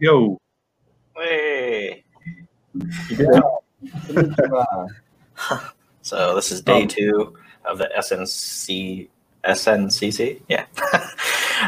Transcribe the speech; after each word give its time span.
Yo. 0.00 0.40
Hey. 1.16 2.04
Yeah. 3.10 3.40
So 6.02 6.36
this 6.36 6.52
is 6.52 6.62
day 6.62 6.82
Um, 6.82 6.88
two 6.88 7.34
of 7.64 7.78
the 7.78 7.90
SNC 7.98 9.08
SNCC. 9.44 10.40
Yeah. 10.48 10.66
uh, 10.82 11.08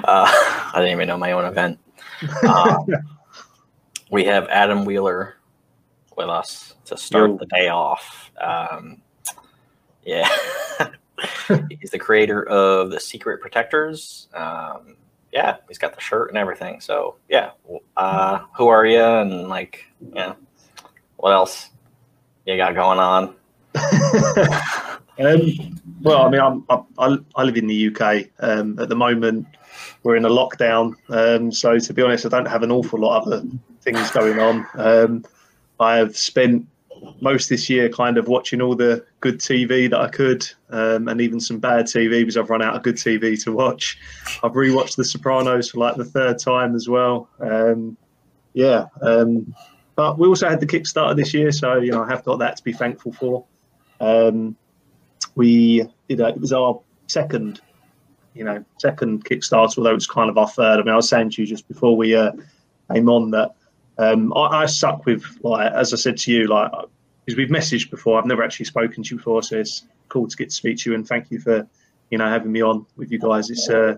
I 0.05 0.73
didn't 0.77 0.93
even 0.93 1.09
know 1.09 1.19
my 1.19 1.33
own 1.33 1.45
event. 1.45 1.79
Um, 2.49 2.87
we 4.13 4.25
have 4.27 4.47
Adam 4.49 4.85
Wheeler 4.85 5.37
with 6.17 6.29
us 6.29 6.75
to 6.85 6.97
start 6.97 7.31
Yo. 7.31 7.37
the 7.37 7.47
day 7.47 7.69
off. 7.69 8.31
Um, 8.41 9.03
yeah. 10.05 10.29
he's 11.81 11.91
the 11.91 11.99
creator 11.99 12.49
of 12.49 12.91
the 12.91 13.01
Secret 13.01 13.41
Protectors. 13.41 14.29
Um, 14.35 14.97
yeah, 15.33 15.57
he's 15.69 15.79
got 15.79 15.95
the 15.95 16.01
shirt 16.01 16.29
and 16.29 16.39
everything. 16.39 16.81
So 16.81 17.17
yeah, 17.29 17.51
uh, 17.97 18.41
who 18.57 18.69
are 18.69 18.87
you? 18.87 19.03
And 19.03 19.49
like, 19.49 19.87
yeah, 20.13 20.35
what 21.17 21.33
else 21.33 21.71
you 22.47 22.57
got 22.57 22.75
going 22.75 22.99
on? 22.99 23.35
um, 25.19 25.81
well, 26.03 26.23
I 26.23 26.31
mean, 26.31 26.41
I'm, 26.41 26.65
I, 26.99 27.19
I 27.37 27.45
live 27.45 27.57
in 27.57 27.67
the 27.67 27.89
UK 27.89 28.29
um, 28.41 28.79
at 28.79 28.89
the 28.89 28.97
moment. 28.97 29.47
We're 30.03 30.17
in 30.17 30.25
a 30.25 30.31
lockdown, 30.31 30.95
um, 31.11 31.53
so 31.53 31.79
to 31.79 31.95
be 31.95 32.03
honest, 32.03 32.27
I 32.27 32.31
don't 32.31 32.49
have 32.49 32.63
an 32.63 32.73
awful 32.73 32.99
lot 32.99 33.21
of 33.21 33.27
other 33.27 33.47
things 33.83 34.11
going 34.11 34.39
on. 34.39 34.67
Um, 34.75 35.25
I 35.79 35.97
have 35.97 36.17
spent 36.17 36.67
most 37.21 37.49
this 37.49 37.69
year 37.69 37.89
kind 37.89 38.19
of 38.19 38.29
watching 38.29 38.61
all 38.61 38.75
the 38.75 39.05
good 39.21 39.39
TV 39.39 39.89
that 39.91 40.01
I 40.01 40.09
could, 40.09 40.47
um, 40.71 41.09
and 41.09 41.21
even 41.21 41.41
some 41.41 41.59
bad 41.59 41.87
TV 41.87 42.21
because 42.21 42.37
I've 42.37 42.51
run 42.51 42.63
out 42.63 42.77
of 42.77 42.83
good 42.83 42.97
TV 42.97 43.43
to 43.45 43.53
watch. 43.53 43.99
I've 44.43 44.53
rewatched 44.53 44.97
The 44.97 45.05
Sopranos 45.05 45.71
for 45.71 45.79
like 45.79 45.97
the 45.97 46.05
third 46.05 46.39
time 46.39 46.75
as 46.75 46.89
well. 46.89 47.29
Um, 47.41 47.97
yeah, 48.53 48.87
um, 49.03 49.55
but 49.95 50.19
we 50.19 50.27
also 50.29 50.49
had 50.49 50.61
the 50.61 50.67
Kickstarter 50.67 51.17
this 51.17 51.35
year, 51.35 51.53
so 51.53 51.79
you 51.79 51.93
know 51.93 52.03
I 52.03 52.09
have 52.09 52.25
got 52.25 52.39
that 52.39 52.57
to 52.57 52.65
be 52.65 52.73
thankful 52.73 53.13
for. 53.13 53.45
Um, 54.01 54.57
we 55.35 55.85
did 56.09 56.21
a, 56.21 56.29
it 56.29 56.41
was 56.41 56.53
our 56.53 56.81
second, 57.07 57.61
you 58.35 58.45
know, 58.45 58.65
second 58.79 59.25
Kickstarter, 59.25 59.79
although 59.79 59.95
it's 59.95 60.07
kind 60.07 60.31
of 60.31 60.39
our 60.39 60.49
third. 60.49 60.81
I 60.81 60.83
mean, 60.83 60.93
I 60.93 60.97
was 60.97 61.09
saying 61.09 61.31
to 61.31 61.43
you 61.43 61.47
just 61.47 61.69
before 61.69 61.97
we 61.97 62.15
uh, 62.15 62.33
came 62.93 63.09
on 63.09 63.31
that 63.33 63.55
um, 64.01 64.33
I, 64.35 64.63
I 64.63 64.67
suck 64.67 65.05
with 65.05 65.25
like 65.43 65.73
as 65.73 65.93
I 65.93 65.97
said 65.97 66.17
to 66.19 66.33
you, 66.33 66.47
like 66.47 66.71
because 67.25 67.37
we've 67.37 67.49
messaged 67.49 67.91
before. 67.91 68.19
I've 68.19 68.27
never 68.27 68.43
actually 68.43 68.67
spoken 68.67 69.03
to 69.03 69.11
you 69.11 69.17
before, 69.19 69.43
so 69.43 69.59
it's 69.59 69.85
cool 70.09 70.27
to 70.27 70.37
get 70.37 70.49
to 70.49 70.55
speak 70.55 70.79
to 70.79 70.91
you 70.91 70.97
and 70.97 71.07
thank 71.07 71.31
you 71.31 71.39
for 71.39 71.69
you 72.11 72.19
know 72.19 72.29
having 72.29 72.51
me 72.51 72.63
on 72.63 72.87
with 72.97 73.13
you 73.13 73.19
guys. 73.19 73.51
It's 73.51 73.69
uh, 73.69 73.97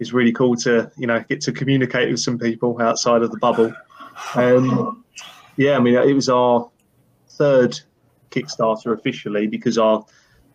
it's 0.00 0.12
really 0.12 0.32
cool 0.32 0.56
to 0.56 0.90
you 0.96 1.06
know 1.06 1.24
get 1.28 1.40
to 1.42 1.52
communicate 1.52 2.10
with 2.10 2.20
some 2.20 2.38
people 2.38 2.80
outside 2.82 3.22
of 3.22 3.30
the 3.30 3.38
bubble. 3.38 3.72
Um, 4.34 5.04
yeah, 5.56 5.76
I 5.76 5.80
mean 5.80 5.94
it 5.94 6.12
was 6.12 6.28
our 6.28 6.68
third 7.28 7.78
Kickstarter 8.30 8.92
officially 8.92 9.46
because 9.46 9.78
our 9.78 10.04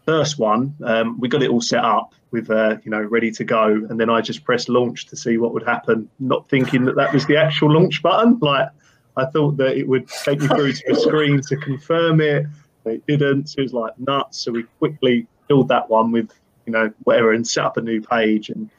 first 0.05 0.37
one 0.37 0.75
um, 0.83 1.19
we 1.19 1.27
got 1.27 1.41
it 1.41 1.49
all 1.49 1.61
set 1.61 1.83
up 1.83 2.13
with 2.35 2.49
uh, 2.49 2.77
you 2.83 2.91
know 2.91 3.01
ready 3.01 3.31
to 3.31 3.43
go, 3.43 3.67
and 3.67 3.99
then 3.99 4.09
I 4.09 4.21
just 4.21 4.43
pressed 4.43 4.67
launch 4.69 5.05
to 5.07 5.15
see 5.15 5.37
what 5.37 5.53
would 5.53 5.63
happen, 5.63 6.09
not 6.19 6.47
thinking 6.49 6.85
that 6.85 6.95
that 6.97 7.13
was 7.13 7.25
the 7.25 7.37
actual 7.37 7.71
launch 7.71 8.01
button. 8.01 8.37
Like 8.41 8.69
I 9.15 9.25
thought 9.25 9.57
that 9.57 9.77
it 9.77 9.87
would 9.87 10.07
take 10.07 10.41
me 10.41 10.47
through 10.47 10.73
to 10.73 10.83
the 10.87 10.95
screen 10.95 11.41
to 11.41 11.55
confirm 11.57 12.19
it. 12.21 12.45
It 12.85 13.05
didn't. 13.07 13.49
So 13.49 13.59
it 13.59 13.63
was 13.63 13.73
like 13.73 13.97
nuts. 13.97 14.39
So 14.39 14.51
we 14.51 14.63
quickly 14.79 15.27
filled 15.47 15.69
that 15.69 15.89
one 15.89 16.11
with 16.11 16.29
you 16.65 16.73
know 16.73 16.91
whatever 17.03 17.31
and 17.31 17.47
set 17.47 17.63
up 17.63 17.77
a 17.77 17.81
new 17.81 18.01
page 18.01 18.49
and 18.49 18.69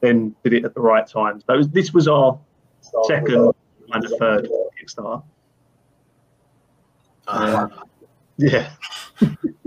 then 0.00 0.36
did 0.44 0.52
it 0.52 0.64
at 0.64 0.74
the 0.74 0.80
right 0.80 1.06
time. 1.06 1.40
So 1.40 1.56
was, 1.56 1.68
this 1.70 1.92
was 1.92 2.08
our 2.08 2.38
second 3.06 3.52
and 3.92 4.04
of 4.04 4.12
third 4.18 4.48
Kickstarter. 4.80 5.22
Uh, 7.26 7.68
Yeah. 8.36 8.70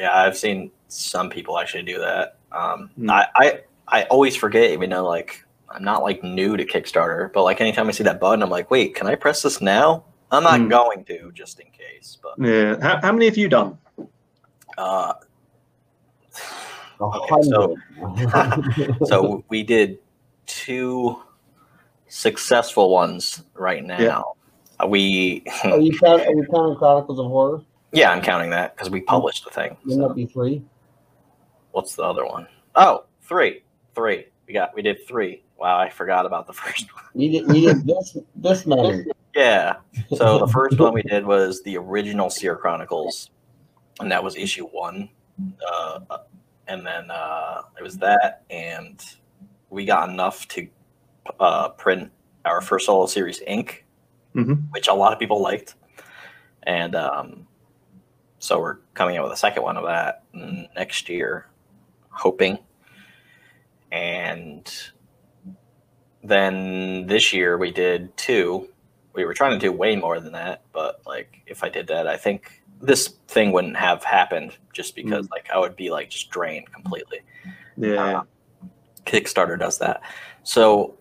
yeah, 0.00 0.22
I've 0.22 0.36
seen 0.36 0.70
some 0.88 1.28
people 1.28 1.58
actually 1.58 1.82
do 1.84 1.98
that. 1.98 2.38
Um, 2.52 2.90
Hmm. 2.96 3.10
I, 3.10 3.26
I 3.36 3.60
I 3.88 4.02
always 4.04 4.34
forget, 4.36 4.70
even 4.70 4.88
though 4.90 5.06
like 5.06 5.44
I'm 5.68 5.84
not 5.84 6.02
like 6.02 6.24
new 6.24 6.56
to 6.56 6.64
Kickstarter, 6.64 7.30
but 7.32 7.42
like 7.44 7.60
anytime 7.60 7.86
I 7.88 7.92
see 7.92 8.04
that 8.04 8.18
button, 8.20 8.42
I'm 8.42 8.50
like, 8.50 8.70
wait, 8.70 8.94
can 8.94 9.06
I 9.06 9.14
press 9.14 9.42
this 9.42 9.60
now? 9.60 10.04
I'm 10.32 10.42
not 10.44 10.60
Hmm. 10.60 10.68
going 10.68 11.04
to, 11.04 11.30
just 11.32 11.60
in 11.60 11.66
case. 11.70 12.18
But 12.22 12.34
Yeah. 12.44 12.76
How, 12.80 13.00
how 13.02 13.12
many 13.12 13.26
have 13.26 13.36
you 13.36 13.48
done? 13.48 13.78
uh, 14.78 15.12
Okay, 17.00 17.42
so- 17.48 17.76
so 19.06 19.44
we 19.48 19.62
did 19.62 19.98
two 20.46 21.16
successful 22.08 22.90
ones 22.90 23.42
right 23.54 23.84
now. 23.84 24.34
Uh, 24.82 24.86
We 24.86 25.42
are 25.64 25.80
you 25.80 25.92
count, 25.98 26.22
are 26.22 26.34
you 26.34 26.46
counting 26.52 26.76
Chronicles 26.76 27.18
of 27.18 27.26
Horror? 27.26 27.62
Yeah, 27.92 28.10
I'm 28.10 28.22
counting 28.22 28.50
that 28.50 28.74
because 28.76 28.90
we 28.90 29.00
published 29.00 29.44
the 29.44 29.50
thing. 29.50 29.76
Wouldn't 29.84 30.02
So 30.02 30.08
that 30.08 30.14
be 30.14 30.26
three? 30.26 30.62
what's 31.72 31.94
the 31.94 32.02
other 32.02 32.24
one? 32.26 32.46
Oh, 32.74 33.04
three, 33.22 33.62
three. 33.94 34.26
We 34.46 34.54
got 34.54 34.74
we 34.74 34.82
did 34.82 35.06
three. 35.06 35.42
Wow, 35.58 35.78
I 35.78 35.88
forgot 35.90 36.26
about 36.26 36.46
the 36.46 36.52
first 36.64 36.92
one. 36.94 37.04
You 37.14 37.30
did, 37.46 37.54
you 37.56 37.68
did 37.74 37.86
this 37.86 38.16
this 38.36 38.66
many. 38.66 39.04
Yeah. 39.32 39.76
So 40.16 40.40
the 40.40 40.46
first 40.52 40.76
one 40.80 40.92
we 40.92 41.02
did 41.02 41.24
was 41.24 41.62
the 41.62 41.76
original 41.76 42.30
Seer 42.30 42.56
Chronicles, 42.56 43.30
and 44.00 44.10
that 44.10 44.22
was 44.24 44.34
issue 44.34 44.66
one. 44.66 45.08
Uh, 45.72 46.00
and 46.66 46.84
then 46.84 47.08
uh, 47.12 47.62
it 47.78 47.82
was 47.84 47.96
that, 47.98 48.42
and 48.50 49.00
we 49.70 49.84
got 49.84 50.08
enough 50.08 50.48
to 50.48 50.66
uh, 51.38 51.68
print 51.70 52.10
our 52.44 52.60
first 52.60 52.86
solo 52.86 53.06
series 53.06 53.40
ink, 53.46 53.86
Mhm. 54.34 54.68
which 54.72 54.88
a 54.88 54.92
lot 54.94 55.12
of 55.12 55.20
people 55.20 55.40
liked, 55.40 55.76
and 56.64 56.96
um, 56.96 57.46
so 58.40 58.58
we're 58.58 58.78
coming 58.94 59.16
out 59.16 59.22
with 59.22 59.32
a 59.32 59.36
second 59.36 59.62
one 59.62 59.76
of 59.76 59.84
that 59.84 60.24
next 60.74 61.08
year, 61.08 61.46
hoping. 62.10 62.58
And 63.92 64.68
then 66.22 67.06
this 67.06 67.32
year 67.32 67.56
we 67.56 67.70
did 67.70 68.14
two 68.16 68.68
we 69.14 69.24
were 69.24 69.34
trying 69.34 69.52
to 69.52 69.58
do 69.58 69.72
way 69.72 69.96
more 69.96 70.20
than 70.20 70.32
that 70.32 70.62
but 70.72 71.00
like 71.06 71.40
if 71.46 71.64
i 71.64 71.68
did 71.68 71.86
that 71.86 72.06
i 72.06 72.16
think 72.16 72.62
this 72.82 73.08
thing 73.28 73.52
wouldn't 73.52 73.76
have 73.76 74.04
happened 74.04 74.56
just 74.72 74.94
because 74.94 75.26
mm. 75.26 75.30
like 75.30 75.48
i 75.52 75.58
would 75.58 75.76
be 75.76 75.90
like 75.90 76.10
just 76.10 76.30
drained 76.30 76.70
completely 76.72 77.20
Yeah. 77.76 78.20
Uh, 78.20 78.22
kickstarter 79.06 79.58
does 79.58 79.78
that 79.78 80.02
so 80.42 80.96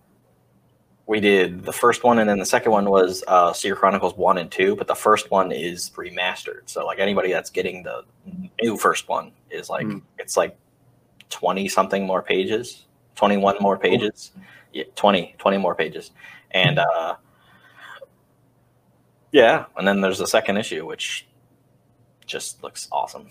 we 1.09 1.20
did 1.20 1.64
the 1.66 1.74
first 1.74 2.03
one 2.03 2.20
and 2.20 2.30
then 2.30 2.38
the 2.38 2.46
second 2.46 2.72
one 2.72 2.88
was 2.88 3.24
uh 3.28 3.52
seer 3.52 3.75
chronicles 3.75 4.14
1 4.16 4.38
and 4.38 4.52
2 4.52 4.75
but 4.75 4.86
the 4.88 4.94
first 4.96 5.31
one 5.31 5.52
is 5.52 5.90
remastered 5.96 6.62
so 6.68 6.86
like 6.86 7.00
anybody 7.00 7.31
that's 7.31 7.50
getting 7.50 7.81
the 7.81 8.03
new 8.62 8.78
first 8.78 9.09
one 9.09 9.31
is 9.50 9.70
like 9.70 9.88
Mm. 9.88 10.03
it's 10.20 10.38
like 10.38 10.56
20 11.30 11.68
something 11.68 12.06
more 12.06 12.22
pages 12.22 12.86
21 13.16 13.58
more 13.59 13.78
pages 13.78 14.31
yeah 14.72 14.84
20 14.96 15.36
20 15.40 15.58
more 15.58 15.74
pages 15.74 16.12
and 16.52 16.78
uh 16.78 17.16
yeah 19.31 19.66
and 19.78 19.88
then 19.88 20.02
there's 20.02 20.20
the 20.20 20.28
second 20.28 20.58
issue 20.58 20.86
which 20.86 21.28
just 22.28 22.62
looks 22.64 22.88
awesome 22.91 23.28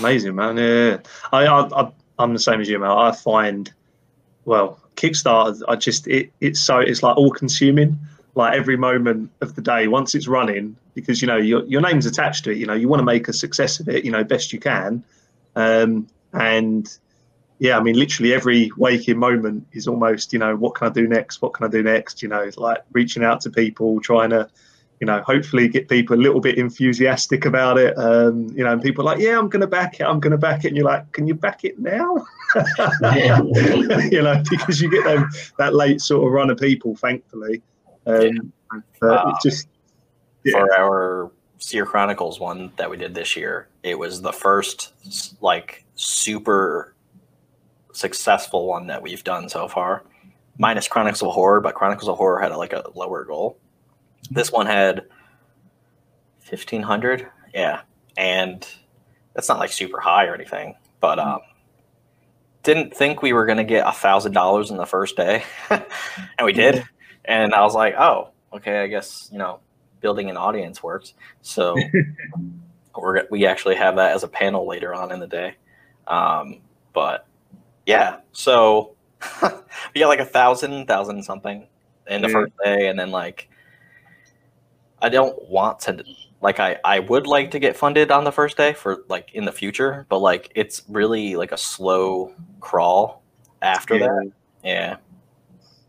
Amazing, 0.00 0.34
man. 0.34 0.56
Yeah, 0.56 0.98
I, 1.32 1.46
I, 1.46 1.82
I 1.82 1.92
I'm 2.18 2.32
the 2.32 2.40
same 2.40 2.60
as 2.60 2.68
you, 2.68 2.78
man. 2.80 2.90
I 2.90 3.12
find, 3.12 3.72
well, 4.44 4.80
Kickstarter. 4.96 5.62
I 5.68 5.76
just 5.76 6.06
it 6.08 6.32
it's 6.40 6.60
so 6.60 6.78
it's 6.78 7.02
like 7.02 7.16
all 7.16 7.30
consuming. 7.30 7.98
Like 8.34 8.54
every 8.54 8.76
moment 8.76 9.30
of 9.40 9.54
the 9.54 9.62
day, 9.62 9.88
once 9.88 10.14
it's 10.14 10.28
running, 10.28 10.76
because 10.94 11.22
you 11.22 11.28
know 11.28 11.36
your 11.36 11.64
your 11.64 11.80
name's 11.80 12.06
attached 12.06 12.44
to 12.44 12.50
it. 12.50 12.58
You 12.58 12.66
know 12.66 12.74
you 12.74 12.88
want 12.88 13.00
to 13.00 13.04
make 13.04 13.28
a 13.28 13.32
success 13.32 13.80
of 13.80 13.88
it. 13.88 14.04
You 14.04 14.10
know 14.10 14.24
best 14.24 14.52
you 14.52 14.60
can, 14.60 15.02
um, 15.54 16.06
and 16.32 16.98
yeah, 17.58 17.78
I 17.78 17.82
mean 17.82 17.98
literally 17.98 18.34
every 18.34 18.70
waking 18.76 19.18
moment 19.18 19.66
is 19.72 19.88
almost 19.88 20.32
you 20.32 20.38
know 20.38 20.54
what 20.54 20.74
can 20.74 20.88
I 20.88 20.90
do 20.90 21.06
next? 21.06 21.40
What 21.40 21.54
can 21.54 21.66
I 21.66 21.70
do 21.70 21.82
next? 21.82 22.22
You 22.22 22.28
know, 22.28 22.50
like 22.56 22.82
reaching 22.92 23.24
out 23.24 23.40
to 23.42 23.50
people, 23.50 24.00
trying 24.00 24.30
to 24.30 24.50
you 25.00 25.06
know, 25.06 25.22
hopefully 25.22 25.68
get 25.68 25.88
people 25.88 26.16
a 26.16 26.20
little 26.20 26.40
bit 26.40 26.56
enthusiastic 26.58 27.44
about 27.44 27.78
it. 27.78 27.96
Um, 27.98 28.48
you 28.54 28.64
know, 28.64 28.72
and 28.72 28.82
people 28.82 29.06
are 29.06 29.14
like, 29.14 29.22
yeah, 29.22 29.38
I'm 29.38 29.48
going 29.48 29.60
to 29.60 29.66
back 29.66 30.00
it. 30.00 30.04
I'm 30.04 30.20
going 30.20 30.30
to 30.30 30.38
back 30.38 30.64
it. 30.64 30.68
And 30.68 30.76
you're 30.76 30.86
like, 30.86 31.10
can 31.12 31.26
you 31.26 31.34
back 31.34 31.64
it 31.64 31.78
now? 31.78 32.26
you 34.10 34.22
know, 34.22 34.42
because 34.48 34.80
you 34.80 34.90
get 34.90 35.04
them 35.04 35.28
that 35.58 35.74
late 35.74 36.00
sort 36.00 36.26
of 36.26 36.32
run 36.32 36.50
of 36.50 36.58
people, 36.58 36.96
thankfully. 36.96 37.62
Um, 38.06 38.52
but 39.00 39.26
Uh, 39.26 39.34
just, 39.42 39.68
yeah, 40.44 40.52
for 40.52 40.78
our 40.78 41.32
Seer 41.58 41.84
Chronicles 41.84 42.40
one 42.40 42.72
that 42.76 42.88
we 42.88 42.96
did 42.96 43.14
this 43.14 43.36
year, 43.36 43.68
it 43.82 43.98
was 43.98 44.22
the 44.22 44.32
first 44.32 44.94
like 45.42 45.84
super 45.94 46.94
successful 47.92 48.66
one 48.66 48.86
that 48.86 49.02
we've 49.02 49.24
done 49.24 49.48
so 49.48 49.68
far. 49.68 50.04
Minus 50.58 50.88
Chronicles 50.88 51.22
of 51.22 51.34
Horror, 51.34 51.60
but 51.60 51.74
Chronicles 51.74 52.08
of 52.08 52.16
Horror 52.16 52.40
had 52.40 52.54
like 52.56 52.72
a 52.72 52.84
lower 52.94 53.24
goal. 53.24 53.58
This 54.30 54.50
one 54.52 54.66
had 54.66 55.04
fifteen 56.40 56.82
hundred, 56.82 57.28
yeah, 57.54 57.82
and 58.16 58.66
that's 59.34 59.48
not 59.48 59.58
like 59.58 59.72
super 59.72 60.00
high 60.00 60.26
or 60.26 60.34
anything, 60.34 60.74
but 61.00 61.18
um, 61.18 61.40
didn't 62.62 62.94
think 62.96 63.22
we 63.22 63.32
were 63.32 63.46
gonna 63.46 63.64
get 63.64 63.86
a 63.86 63.92
thousand 63.92 64.32
dollars 64.32 64.70
in 64.70 64.76
the 64.76 64.86
first 64.86 65.16
day, 65.16 65.44
and 65.70 65.84
we 66.44 66.52
did. 66.52 66.82
and 67.24 67.54
I 67.54 67.62
was 67.62 67.74
like, 67.74 67.94
oh, 67.96 68.30
okay, 68.52 68.82
I 68.82 68.86
guess 68.86 69.28
you 69.32 69.38
know, 69.38 69.60
building 70.00 70.30
an 70.30 70.36
audience 70.36 70.82
works. 70.82 71.14
So 71.42 71.76
we're 72.96 73.26
we 73.30 73.46
actually 73.46 73.76
have 73.76 73.96
that 73.96 74.12
as 74.14 74.22
a 74.22 74.28
panel 74.28 74.66
later 74.66 74.94
on 74.94 75.12
in 75.12 75.20
the 75.20 75.26
day. 75.26 75.54
Um, 76.06 76.60
but 76.92 77.26
yeah, 77.84 78.20
so 78.32 78.96
we 79.94 80.00
got 80.00 80.08
like 80.08 80.20
a 80.20 80.24
thousand, 80.24 80.86
thousand 80.86 81.22
something 81.22 81.66
in 82.08 82.22
the 82.22 82.28
Yeah. 82.28 82.32
first 82.34 82.52
day, 82.64 82.88
and 82.88 82.98
then 82.98 83.10
like 83.10 83.48
I 85.02 85.08
don't 85.08 85.36
want 85.48 85.80
to 85.80 86.04
like 86.40 86.60
I 86.60 86.78
I 86.84 87.00
would 87.00 87.26
like 87.26 87.50
to 87.52 87.58
get 87.58 87.76
funded 87.76 88.10
on 88.10 88.24
the 88.24 88.32
first 88.32 88.56
day 88.56 88.72
for 88.72 89.04
like 89.08 89.30
in 89.34 89.44
the 89.44 89.52
future, 89.52 90.06
but 90.08 90.18
like 90.18 90.50
it's 90.54 90.82
really 90.88 91.36
like 91.36 91.52
a 91.52 91.58
slow 91.58 92.32
crawl 92.60 93.22
after 93.62 93.94
Yeah. 93.96 94.06
that. 94.06 94.32
Yeah. 94.64 94.96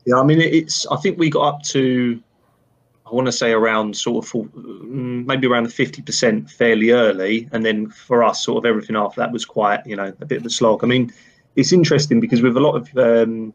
Yeah, 0.06 0.16
I 0.20 0.24
mean, 0.24 0.40
it's. 0.40 0.86
I 0.88 0.96
think 0.98 1.18
we 1.20 1.30
got 1.30 1.56
up 1.56 1.64
to, 1.64 2.18
I 3.06 3.10
want 3.14 3.26
to 3.26 3.32
say 3.34 3.52
around 3.52 3.98
sort 3.98 4.24
of, 4.24 4.30
full- 4.30 4.46
mm, 4.46 5.26
maybe 5.26 5.48
around 5.48 5.64
the 5.64 5.70
fifty 5.70 6.02
percent 6.02 6.50
fairly 6.50 6.92
early, 6.92 7.50
and 7.52 7.66
then 7.66 7.90
for 7.90 8.24
us, 8.24 8.42
sort 8.42 8.60
of 8.64 8.66
everything 8.66 8.96
after 8.96 9.20
that 9.20 9.34
was 9.34 9.44
quite, 9.44 9.86
you 9.86 9.98
know, 9.98 10.14
a 10.22 10.26
bit 10.26 10.38
of 10.38 10.46
a 10.46 10.50
slog. 10.50 10.82
I 10.82 10.88
mean, 10.88 11.12
it's 11.58 11.74
interesting 11.74 12.22
because 12.22 12.42
with 12.42 12.56
a 12.56 12.62
lot 12.62 12.76
of 12.76 12.98
um, 12.98 13.54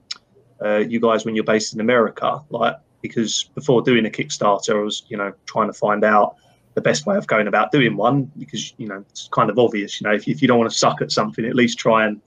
uh, 0.63 0.79
you 0.87 1.01
guys 1.01 1.25
when 1.25 1.35
you're 1.35 1.43
based 1.45 1.73
in 1.73 1.81
America, 1.81 2.43
like 2.51 2.77
because 3.03 3.51
before 3.55 3.83
doing 3.83 4.07
a 4.07 4.11
Kickstarter, 4.11 4.77
I 4.77 4.83
was, 4.83 5.05
you 5.09 5.17
know, 5.17 5.33
trying 5.47 5.67
to 5.67 5.73
find 5.73 6.05
out 6.05 6.37
the 6.75 6.81
best 6.81 7.05
way 7.05 7.17
of 7.17 7.27
going 7.27 7.49
about 7.49 7.71
doing 7.71 7.97
one 7.97 8.31
because 8.39 8.73
you 8.79 8.89
know 8.89 9.05
it's 9.11 9.29
kind 9.29 9.51
of 9.51 9.59
obvious. 9.59 10.01
You 10.01 10.09
know, 10.09 10.15
if, 10.15 10.27
if 10.27 10.41
you 10.41 10.49
don't 10.49 10.59
want 10.59 10.71
to 10.71 10.79
suck 10.79 11.03
at 11.03 11.13
something, 11.13 11.45
at 11.45 11.55
least 11.55 11.79
try 11.79 12.07
and, 12.07 12.21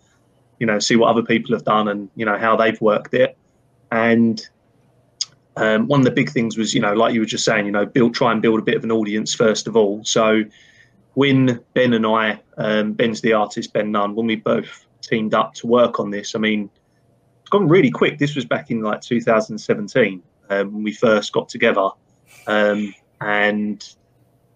you 0.59 0.67
know, 0.67 0.77
see 0.77 0.95
what 0.95 1.09
other 1.09 1.23
people 1.23 1.55
have 1.55 1.63
done 1.63 1.87
and 1.87 2.09
you 2.15 2.25
know 2.25 2.37
how 2.37 2.55
they've 2.55 2.79
worked 2.79 3.13
it. 3.15 3.37
And 3.91 4.47
um, 5.55 5.87
one 5.87 6.01
of 6.01 6.05
the 6.05 6.11
big 6.11 6.29
things 6.29 6.57
was 6.57 6.73
you 6.73 6.81
know 6.81 6.93
like 6.93 7.13
you 7.13 7.21
were 7.21 7.25
just 7.25 7.45
saying 7.45 7.65
you 7.65 7.71
know 7.71 7.85
build 7.85 8.13
try 8.13 8.31
and 8.31 8.41
build 8.41 8.59
a 8.59 8.63
bit 8.63 8.75
of 8.75 8.83
an 8.83 8.91
audience 8.91 9.33
first 9.33 9.67
of 9.67 9.75
all. 9.75 10.03
So 10.03 10.43
when 11.13 11.61
ben 11.73 11.93
and 11.93 12.05
i 12.05 12.37
um, 12.57 12.91
ben's 12.91 13.21
the 13.21 13.31
artist 13.31 13.71
ben 13.71 13.89
nunn 13.89 14.15
when 14.15 14.27
we 14.27 14.35
both 14.35 14.85
teamed 14.99 15.33
up 15.33 15.53
to 15.53 15.65
work 15.65 15.97
on 15.97 16.11
this 16.11 16.35
i 16.35 16.37
mean 16.37 16.69
it's 17.45 17.51
gone 17.51 17.67
really 17.67 17.91
quick. 17.91 18.17
This 18.17 18.35
was 18.35 18.43
back 18.43 18.71
in 18.71 18.81
like 18.81 19.01
2017 19.01 20.23
um, 20.49 20.73
when 20.73 20.83
we 20.83 20.91
first 20.91 21.31
got 21.33 21.49
together 21.49 21.89
um, 22.47 22.93
and 23.21 23.95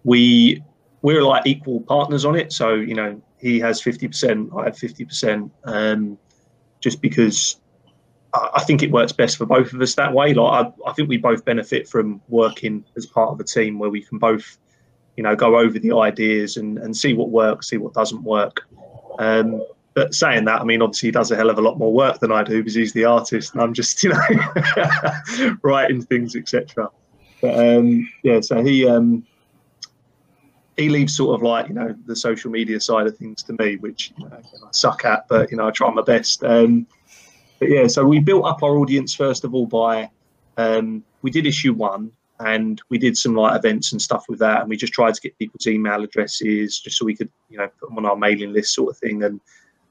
we 0.04 0.62
we're 1.02 1.22
like 1.22 1.46
equal 1.46 1.80
partners 1.80 2.24
on 2.24 2.36
it 2.36 2.52
so 2.52 2.74
you 2.74 2.94
know 2.94 3.20
he 3.38 3.58
has 3.58 3.80
50% 3.80 4.60
i 4.60 4.64
have 4.64 4.76
50% 4.76 5.50
um, 5.64 6.18
just 6.80 7.00
because 7.00 7.60
I 8.32 8.50
I 8.54 8.64
think 8.64 8.82
it 8.82 8.90
works 8.90 9.12
best 9.12 9.36
for 9.36 9.46
both 9.46 9.72
of 9.72 9.80
us 9.80 9.94
that 9.96 10.12
way. 10.12 10.34
Like 10.34 10.66
I, 10.66 10.90
I 10.90 10.92
think 10.92 11.08
we 11.08 11.16
both 11.16 11.44
benefit 11.44 11.88
from 11.88 12.20
working 12.28 12.84
as 12.96 13.06
part 13.06 13.30
of 13.30 13.40
a 13.40 13.44
team 13.44 13.78
where 13.78 13.90
we 13.90 14.02
can 14.02 14.18
both, 14.18 14.58
you 15.16 15.22
know, 15.22 15.36
go 15.36 15.58
over 15.58 15.78
the 15.78 15.92
ideas 15.96 16.56
and, 16.56 16.78
and 16.78 16.96
see 16.96 17.14
what 17.14 17.30
works, 17.30 17.68
see 17.68 17.76
what 17.76 17.94
doesn't 17.94 18.22
work. 18.22 18.62
Um, 19.18 19.62
but 20.00 20.14
saying 20.14 20.46
that, 20.46 20.62
I 20.62 20.64
mean, 20.64 20.80
obviously 20.80 21.08
he 21.08 21.10
does 21.10 21.30
a 21.30 21.36
hell 21.36 21.50
of 21.50 21.58
a 21.58 21.60
lot 21.60 21.76
more 21.76 21.92
work 21.92 22.20
than 22.20 22.32
I 22.32 22.42
do 22.42 22.56
because 22.60 22.74
he's 22.74 22.94
the 22.94 23.04
artist 23.04 23.52
and 23.52 23.62
I'm 23.62 23.74
just, 23.74 24.02
you 24.02 24.08
know, 24.08 25.56
writing 25.62 26.00
things, 26.00 26.34
etc. 26.34 26.88
But 27.42 27.76
um, 27.76 28.08
yeah, 28.22 28.40
so 28.40 28.64
he 28.64 28.88
um, 28.88 29.26
he 30.78 30.88
leaves 30.88 31.14
sort 31.14 31.34
of 31.34 31.42
like 31.42 31.68
you 31.68 31.74
know 31.74 31.94
the 32.06 32.16
social 32.16 32.50
media 32.50 32.80
side 32.80 33.08
of 33.08 33.18
things 33.18 33.42
to 33.42 33.52
me, 33.58 33.76
which 33.76 34.14
you 34.16 34.24
know, 34.24 34.38
I 34.38 34.68
suck 34.70 35.04
at, 35.04 35.28
but 35.28 35.50
you 35.50 35.58
know 35.58 35.68
I 35.68 35.70
try 35.70 35.90
my 35.90 36.00
best. 36.00 36.42
Um, 36.44 36.86
but 37.58 37.68
yeah, 37.68 37.86
so 37.86 38.02
we 38.02 38.20
built 38.20 38.46
up 38.46 38.62
our 38.62 38.78
audience 38.78 39.14
first 39.14 39.44
of 39.44 39.54
all 39.54 39.66
by 39.66 40.08
um, 40.56 41.04
we 41.20 41.30
did 41.30 41.44
issue 41.44 41.74
one 41.74 42.10
and 42.38 42.80
we 42.88 42.96
did 42.96 43.18
some 43.18 43.34
like 43.34 43.54
events 43.58 43.92
and 43.92 44.00
stuff 44.00 44.24
with 44.30 44.38
that, 44.38 44.62
and 44.62 44.70
we 44.70 44.78
just 44.78 44.94
tried 44.94 45.12
to 45.12 45.20
get 45.20 45.38
people's 45.38 45.66
email 45.66 46.02
addresses 46.02 46.80
just 46.80 46.96
so 46.96 47.04
we 47.04 47.14
could 47.14 47.30
you 47.50 47.58
know 47.58 47.68
put 47.78 47.90
them 47.90 47.98
on 47.98 48.06
our 48.06 48.16
mailing 48.16 48.54
list 48.54 48.74
sort 48.74 48.88
of 48.88 48.96
thing. 48.96 49.24
And 49.24 49.42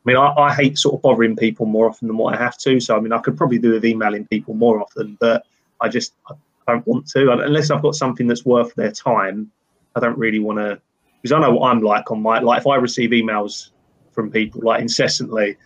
I 0.05 0.09
mean, 0.09 0.17
I, 0.17 0.33
I 0.35 0.53
hate 0.53 0.77
sort 0.77 0.95
of 0.95 1.01
bothering 1.01 1.35
people 1.35 1.65
more 1.65 1.89
often 1.89 2.07
than 2.07 2.17
what 2.17 2.33
I 2.33 2.37
have 2.37 2.57
to. 2.59 2.79
So 2.79 2.95
I 2.95 2.99
mean, 2.99 3.11
I 3.11 3.19
could 3.19 3.37
probably 3.37 3.59
do 3.59 3.71
with 3.73 3.85
emailing 3.85 4.25
people 4.27 4.53
more 4.53 4.81
often, 4.81 5.17
but 5.19 5.45
I 5.81 5.89
just 5.89 6.13
I 6.29 6.33
don't 6.67 6.87
want 6.87 7.07
to 7.07 7.31
unless 7.31 7.69
I've 7.69 7.81
got 7.81 7.95
something 7.95 8.27
that's 8.27 8.45
worth 8.45 8.73
their 8.75 8.91
time. 8.91 9.51
I 9.95 9.99
don't 9.99 10.17
really 10.17 10.39
want 10.39 10.59
to 10.59 10.79
because 11.21 11.33
I 11.33 11.39
know 11.39 11.55
what 11.55 11.69
I'm 11.69 11.81
like 11.81 12.11
on 12.11 12.21
my 12.21 12.39
like 12.39 12.61
if 12.61 12.67
I 12.67 12.75
receive 12.75 13.09
emails 13.09 13.71
from 14.11 14.31
people 14.31 14.61
like 14.63 14.81
incessantly 14.81 15.57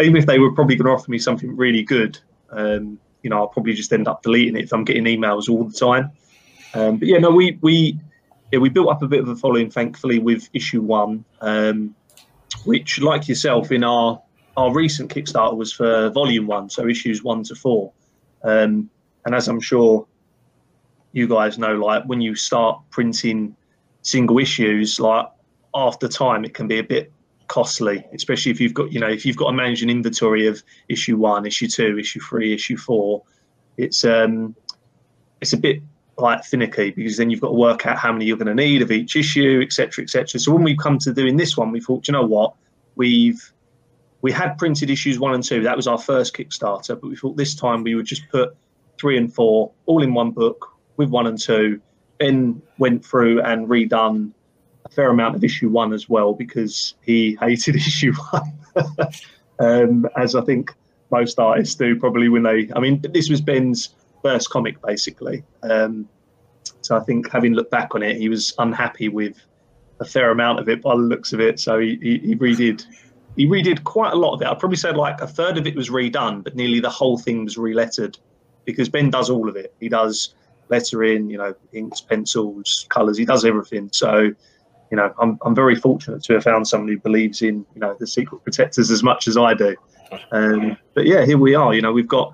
even 0.00 0.16
if 0.16 0.26
they 0.26 0.38
were 0.38 0.52
probably 0.52 0.76
going 0.76 0.86
to 0.86 0.92
offer 0.92 1.10
me 1.10 1.18
something 1.18 1.56
really 1.56 1.82
good, 1.82 2.18
um, 2.50 2.98
you 3.22 3.30
know, 3.30 3.38
I'll 3.38 3.48
probably 3.48 3.72
just 3.72 3.92
end 3.92 4.08
up 4.08 4.22
deleting 4.22 4.56
it 4.56 4.64
if 4.64 4.72
I'm 4.72 4.84
getting 4.84 5.04
emails 5.04 5.48
all 5.48 5.64
the 5.64 5.72
time. 5.72 6.10
Um, 6.74 6.98
but 6.98 7.08
yeah, 7.08 7.18
no, 7.18 7.30
we 7.30 7.58
we 7.62 7.98
yeah 8.52 8.58
we 8.58 8.68
built 8.68 8.88
up 8.88 9.02
a 9.02 9.08
bit 9.08 9.20
of 9.20 9.28
a 9.28 9.36
following, 9.36 9.70
thankfully, 9.70 10.18
with 10.18 10.48
issue 10.52 10.82
one, 10.82 11.24
um, 11.40 11.94
which, 12.64 13.00
like 13.00 13.28
yourself, 13.28 13.72
in 13.72 13.84
our 13.84 14.22
our 14.56 14.72
recent 14.72 15.14
Kickstarter 15.14 15.56
was 15.56 15.72
for 15.72 16.08
volume 16.10 16.46
one, 16.46 16.70
so 16.70 16.88
issues 16.88 17.22
one 17.22 17.42
to 17.44 17.54
four. 17.54 17.92
Um, 18.42 18.88
and 19.24 19.34
as 19.34 19.48
I'm 19.48 19.60
sure 19.60 20.06
you 21.12 21.28
guys 21.28 21.58
know, 21.58 21.74
like 21.74 22.04
when 22.04 22.20
you 22.20 22.34
start 22.34 22.80
printing 22.90 23.56
single 24.02 24.38
issues, 24.38 24.98
like 25.00 25.26
after 25.74 26.08
time, 26.08 26.44
it 26.44 26.54
can 26.54 26.68
be 26.68 26.78
a 26.78 26.82
bit 26.82 27.12
costly, 27.48 28.04
especially 28.12 28.52
if 28.52 28.60
you've 28.60 28.74
got, 28.74 28.92
you 28.92 29.00
know, 29.00 29.08
if 29.08 29.26
you've 29.26 29.36
got 29.36 29.50
to 29.50 29.56
manage 29.56 29.82
an 29.82 29.90
inventory 29.90 30.46
of 30.46 30.62
issue 30.88 31.16
one, 31.16 31.46
issue 31.46 31.68
two, 31.68 31.98
issue 31.98 32.20
three, 32.20 32.54
issue 32.54 32.76
four. 32.76 33.22
It's 33.76 34.04
um, 34.04 34.56
it's 35.40 35.52
a 35.52 35.58
bit 35.58 35.82
like 36.18 36.44
finicky 36.44 36.90
because 36.90 37.16
then 37.16 37.30
you've 37.30 37.40
got 37.40 37.48
to 37.48 37.54
work 37.54 37.86
out 37.86 37.98
how 37.98 38.12
many 38.12 38.24
you're 38.24 38.36
going 38.36 38.46
to 38.46 38.54
need 38.54 38.82
of 38.82 38.90
each 38.90 39.16
issue, 39.16 39.60
etc., 39.62 40.04
etc. 40.04 40.40
So 40.40 40.52
when 40.52 40.62
we 40.62 40.76
come 40.76 40.98
to 41.00 41.12
doing 41.12 41.36
this 41.36 41.56
one, 41.56 41.70
we 41.70 41.80
thought, 41.80 42.08
you 42.08 42.12
know 42.12 42.24
what, 42.24 42.54
we've 42.94 43.52
we 44.22 44.32
had 44.32 44.56
printed 44.58 44.90
issues 44.90 45.18
one 45.18 45.34
and 45.34 45.44
two. 45.44 45.62
That 45.62 45.76
was 45.76 45.86
our 45.86 45.98
first 45.98 46.34
Kickstarter, 46.34 47.00
but 47.00 47.08
we 47.08 47.16
thought 47.16 47.36
this 47.36 47.54
time 47.54 47.82
we 47.82 47.94
would 47.94 48.06
just 48.06 48.28
put 48.30 48.56
three 48.98 49.18
and 49.18 49.32
four 49.32 49.72
all 49.84 50.02
in 50.02 50.14
one 50.14 50.30
book 50.30 50.72
with 50.96 51.10
one 51.10 51.26
and 51.26 51.38
two. 51.38 51.80
Then 52.18 52.62
went 52.78 53.04
through 53.04 53.42
and 53.42 53.68
redone 53.68 54.32
a 54.86 54.88
fair 54.88 55.10
amount 55.10 55.36
of 55.36 55.44
issue 55.44 55.68
one 55.68 55.92
as 55.92 56.08
well 56.08 56.32
because 56.32 56.94
he 57.02 57.36
hated 57.40 57.76
issue 57.76 58.14
one, 58.32 58.58
um, 59.58 60.08
as 60.16 60.34
I 60.34 60.40
think 60.40 60.74
most 61.10 61.38
artists 61.38 61.74
do 61.74 61.98
probably 61.98 62.28
when 62.28 62.42
they. 62.42 62.70
I 62.74 62.80
mean, 62.80 63.02
this 63.12 63.28
was 63.28 63.42
Ben's 63.42 63.90
first 64.26 64.50
comic 64.50 64.80
basically, 64.82 65.44
um, 65.62 66.08
so 66.80 66.96
I 66.96 67.00
think 67.00 67.30
having 67.30 67.52
looked 67.54 67.70
back 67.70 67.94
on 67.94 68.02
it, 68.02 68.16
he 68.16 68.28
was 68.28 68.54
unhappy 68.58 69.08
with 69.08 69.36
a 70.00 70.04
fair 70.04 70.30
amount 70.30 70.60
of 70.60 70.68
it 70.68 70.82
by 70.82 70.94
the 70.94 71.02
looks 71.02 71.32
of 71.32 71.40
it. 71.40 71.58
So 71.58 71.78
he, 71.78 71.98
he, 72.02 72.18
he 72.18 72.36
redid 72.36 72.84
he 73.36 73.46
redid 73.46 73.84
quite 73.84 74.12
a 74.12 74.16
lot 74.16 74.32
of 74.34 74.42
it. 74.42 74.46
I'd 74.46 74.58
probably 74.58 74.78
say 74.78 74.92
like 74.92 75.20
a 75.20 75.26
third 75.26 75.58
of 75.58 75.66
it 75.66 75.74
was 75.74 75.90
redone, 75.90 76.42
but 76.42 76.56
nearly 76.56 76.80
the 76.80 76.90
whole 76.90 77.18
thing 77.18 77.44
was 77.44 77.56
relettered 77.56 78.18
because 78.64 78.88
Ben 78.88 79.10
does 79.10 79.28
all 79.28 79.48
of 79.48 79.56
it. 79.56 79.74
He 79.78 79.88
does 79.88 80.34
lettering, 80.68 81.28
you 81.28 81.38
know, 81.38 81.54
inks, 81.72 82.00
pencils, 82.00 82.86
colours. 82.88 83.18
He 83.18 83.24
does 83.24 83.44
everything. 83.44 83.90
So, 83.92 84.32
you 84.90 84.96
know, 84.96 85.12
I'm 85.18 85.38
I'm 85.44 85.54
very 85.54 85.74
fortunate 85.74 86.22
to 86.24 86.34
have 86.34 86.44
found 86.44 86.66
someone 86.66 86.88
who 86.88 86.98
believes 86.98 87.42
in 87.42 87.66
you 87.74 87.80
know 87.80 87.96
the 87.98 88.06
Secret 88.06 88.42
Protectors 88.42 88.90
as 88.90 89.02
much 89.02 89.28
as 89.28 89.36
I 89.36 89.54
do. 89.54 89.76
Um, 90.30 90.76
but 90.94 91.06
yeah, 91.06 91.26
here 91.26 91.38
we 91.38 91.54
are. 91.54 91.74
You 91.74 91.82
know, 91.82 91.92
we've 91.92 92.08
got 92.08 92.32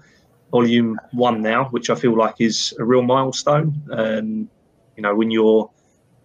volume 0.52 1.00
one 1.12 1.42
now, 1.42 1.64
which 1.70 1.90
I 1.90 1.96
feel 1.96 2.16
like 2.16 2.36
is 2.38 2.72
a 2.78 2.84
real 2.84 3.02
milestone. 3.02 3.82
Um, 3.90 4.48
you 4.96 5.02
know, 5.02 5.16
when 5.16 5.30
you're 5.30 5.68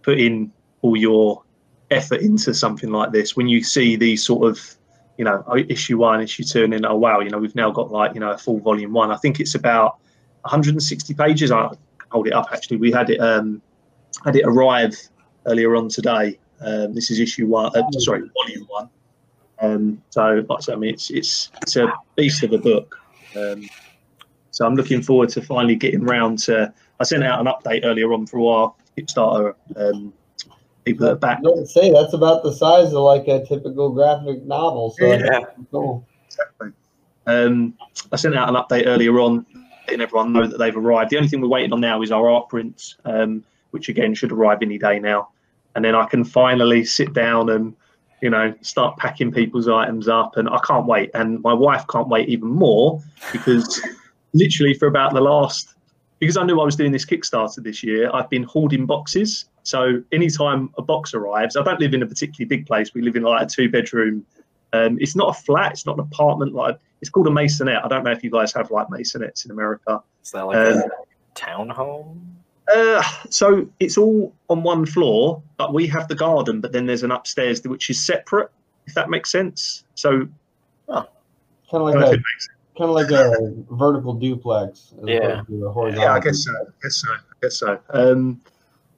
putting 0.02 0.52
all 0.82 0.96
your 0.96 1.42
effort 1.90 2.20
into 2.20 2.54
something 2.54 2.92
like 2.92 3.10
this, 3.10 3.34
when 3.34 3.48
you 3.48 3.64
see 3.64 3.96
these 3.96 4.24
sort 4.24 4.48
of, 4.48 4.76
you 5.16 5.24
know, 5.24 5.42
issue 5.68 5.98
one, 5.98 6.20
issue 6.20 6.44
two, 6.44 6.62
and 6.62 6.72
then 6.72 6.84
oh 6.84 6.94
wow, 6.94 7.20
you 7.20 7.30
know, 7.30 7.38
we've 7.38 7.56
now 7.56 7.70
got 7.70 7.90
like 7.90 8.14
you 8.14 8.20
know 8.20 8.30
a 8.30 8.38
full 8.38 8.60
volume 8.60 8.92
one. 8.92 9.10
I 9.10 9.16
think 9.16 9.40
it's 9.40 9.56
about 9.56 9.96
160 10.42 11.14
pages. 11.14 11.50
I 11.50 11.70
hold 12.10 12.28
it 12.28 12.34
up 12.34 12.48
actually. 12.52 12.76
We 12.76 12.92
had 12.92 13.10
it 13.10 13.18
um, 13.18 13.60
had 14.24 14.36
it 14.36 14.44
arrive 14.44 14.96
earlier 15.46 15.74
on 15.74 15.88
today. 15.88 16.38
Um, 16.60 16.94
this 16.94 17.10
is 17.10 17.18
issue 17.18 17.46
one. 17.46 17.72
Uh, 17.74 17.82
sorry, 17.98 18.20
volume 18.34 18.66
one. 18.68 18.90
Um, 19.60 20.02
so, 20.10 20.44
like 20.48 20.68
I 20.68 20.74
mean, 20.76 20.94
it's 20.94 21.10
it's 21.10 21.50
it's 21.62 21.76
a 21.76 21.92
beast 22.14 22.42
of 22.42 22.52
a 22.52 22.58
book. 22.58 23.00
Um, 23.34 23.64
so 24.58 24.66
I'm 24.66 24.74
looking 24.74 25.02
forward 25.02 25.28
to 25.28 25.40
finally 25.40 25.76
getting 25.76 26.02
round 26.02 26.40
to. 26.40 26.74
I 26.98 27.04
sent 27.04 27.22
out 27.22 27.38
an 27.38 27.46
update 27.46 27.82
earlier 27.84 28.12
on 28.12 28.26
through 28.26 28.48
our 28.48 28.74
Kickstarter 28.96 29.54
um, 29.76 30.12
people 30.84 31.06
that 31.06 31.12
are 31.12 31.16
back. 31.16 31.38
Let's 31.44 31.72
say 31.72 31.92
that's 31.92 32.12
about 32.12 32.42
the 32.42 32.52
size 32.52 32.88
of 32.88 33.04
like 33.04 33.28
a 33.28 33.46
typical 33.46 33.88
graphic 33.90 34.42
novel. 34.42 34.96
So 34.98 35.06
Yeah. 35.06 35.42
cool. 35.70 36.04
Exactly. 36.26 36.72
Um, 37.28 37.74
I 38.10 38.16
sent 38.16 38.34
out 38.34 38.48
an 38.48 38.56
update 38.56 38.88
earlier 38.88 39.20
on, 39.20 39.46
letting 39.86 40.00
everyone 40.00 40.32
know 40.32 40.48
that 40.48 40.58
they've 40.58 40.76
arrived. 40.76 41.10
The 41.10 41.18
only 41.18 41.28
thing 41.28 41.40
we're 41.40 41.46
waiting 41.46 41.72
on 41.72 41.80
now 41.80 42.02
is 42.02 42.10
our 42.10 42.28
art 42.28 42.48
prints, 42.48 42.96
um, 43.04 43.44
which 43.70 43.88
again 43.88 44.12
should 44.12 44.32
arrive 44.32 44.58
any 44.60 44.76
day 44.76 44.98
now. 44.98 45.28
And 45.76 45.84
then 45.84 45.94
I 45.94 46.04
can 46.06 46.24
finally 46.24 46.84
sit 46.84 47.12
down 47.12 47.50
and, 47.50 47.76
you 48.22 48.30
know, 48.30 48.52
start 48.62 48.96
packing 48.96 49.30
people's 49.30 49.68
items 49.68 50.08
up. 50.08 50.36
And 50.36 50.48
I 50.48 50.58
can't 50.66 50.86
wait. 50.86 51.12
And 51.14 51.40
my 51.42 51.52
wife 51.54 51.86
can't 51.86 52.08
wait 52.08 52.28
even 52.28 52.48
more 52.48 53.00
because 53.30 53.80
literally 54.32 54.74
for 54.74 54.86
about 54.86 55.14
the 55.14 55.20
last 55.20 55.74
because 56.18 56.36
I 56.36 56.44
knew 56.44 56.60
I 56.60 56.64
was 56.64 56.76
doing 56.76 56.92
this 56.92 57.04
Kickstarter 57.04 57.62
this 57.62 57.82
year, 57.82 58.10
I've 58.12 58.28
been 58.28 58.42
hoarding 58.42 58.86
boxes. 58.86 59.48
So 59.62 60.02
anytime 60.12 60.70
a 60.76 60.82
box 60.82 61.14
arrives, 61.14 61.56
I 61.56 61.62
don't 61.62 61.78
live 61.78 61.94
in 61.94 62.02
a 62.02 62.06
particularly 62.06 62.48
big 62.48 62.66
place. 62.66 62.92
We 62.92 63.02
live 63.02 63.16
in 63.16 63.22
like 63.22 63.42
a 63.42 63.46
two 63.46 63.70
bedroom. 63.70 64.24
Um, 64.72 64.98
it's 65.00 65.14
not 65.14 65.36
a 65.36 65.40
flat. 65.40 65.72
It's 65.72 65.86
not 65.86 65.94
an 65.94 66.00
apartment. 66.00 66.54
Like 66.54 66.78
it's 67.00 67.10
called 67.10 67.28
a 67.28 67.30
maisonette. 67.30 67.84
I 67.84 67.88
don't 67.88 68.02
know 68.04 68.10
if 68.10 68.24
you 68.24 68.30
guys 68.30 68.52
have 68.54 68.70
like 68.70 68.88
maisonettes 68.88 69.44
in 69.44 69.50
America. 69.50 70.02
Is 70.24 70.30
that 70.32 70.42
like 70.46 70.56
Um, 70.56 70.78
a 70.78 71.38
townhome? 71.38 72.18
Uh, 72.74 73.02
so 73.30 73.66
it's 73.80 73.96
all 73.96 74.34
on 74.50 74.62
one 74.62 74.84
floor, 74.84 75.40
but 75.56 75.72
we 75.72 75.86
have 75.86 76.08
the 76.08 76.14
garden, 76.14 76.60
but 76.60 76.72
then 76.72 76.84
there's 76.86 77.02
an 77.02 77.10
upstairs 77.10 77.62
which 77.62 77.88
is 77.88 78.02
separate. 78.02 78.50
If 78.86 78.94
that 78.94 79.08
makes 79.10 79.30
sense. 79.30 79.84
So 79.94 80.26
Kind 81.70 81.82
of 81.82 81.94
I 81.94 81.98
like 82.00 82.10
don't 82.10 82.24
know 82.80 82.98
if 82.98 83.10
a 83.10 83.14
it 83.14 83.18
makes 83.18 83.38
kind 83.38 83.38
of 83.38 83.64
like 83.64 83.70
a 83.70 83.74
vertical 83.74 84.14
duplex. 84.14 84.94
Yeah. 85.04 85.40
opposed 85.40 85.74
horizontal 85.74 86.02
Yeah, 86.02 86.14
I 86.14 86.20
guess 86.20 86.44
so. 86.44 86.52
I 86.52 86.64
guess 86.82 86.96
so. 86.96 87.12
I 87.12 87.34
guess 87.42 87.56
so. 87.56 87.78
Um, 87.90 88.40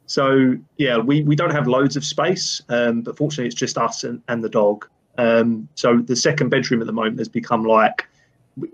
so 0.07 0.57
yeah, 0.77 0.99
we, 0.99 1.23
we 1.23 1.37
don't 1.37 1.51
have 1.51 1.69
loads 1.69 1.97
of 1.97 2.05
space, 2.05 2.61
um, 2.69 3.03
but 3.03 3.17
fortunately, 3.17 3.47
it's 3.47 3.55
just 3.55 3.79
us 3.79 4.05
and, 4.05 4.21
and 4.29 4.43
the 4.43 4.49
dog. 4.49 4.89
Um, 5.19 5.69
so 5.75 5.99
the 5.99 6.17
second 6.17 6.49
bedroom 6.49 6.81
at 6.81 6.87
the 6.87 6.93
moment 6.93 7.19
has 7.19 7.29
become 7.29 7.65
like 7.65 8.07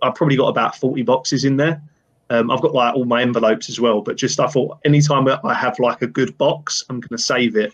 I've 0.03 0.15
probably 0.15 0.37
got 0.37 0.49
about 0.49 0.77
forty 0.77 1.03
boxes 1.03 1.45
in 1.45 1.57
there. 1.57 1.83
Um, 2.31 2.51
I've 2.51 2.61
got 2.61 2.75
like 2.75 2.95
all 2.95 3.05
my 3.05 3.23
envelopes 3.23 3.69
as 3.69 3.79
well, 3.79 4.01
but 4.01 4.17
just 4.17 4.41
I 4.41 4.49
thought 4.49 4.79
anytime 4.85 5.25
that 5.27 5.41
I 5.45 5.55
have 5.55 5.79
like 5.79 6.03
a 6.03 6.07
good 6.07 6.37
box, 6.39 6.85
I'm 6.89 7.01
going 7.01 7.17
to 7.17 7.23
save 7.23 7.57
it 7.57 7.73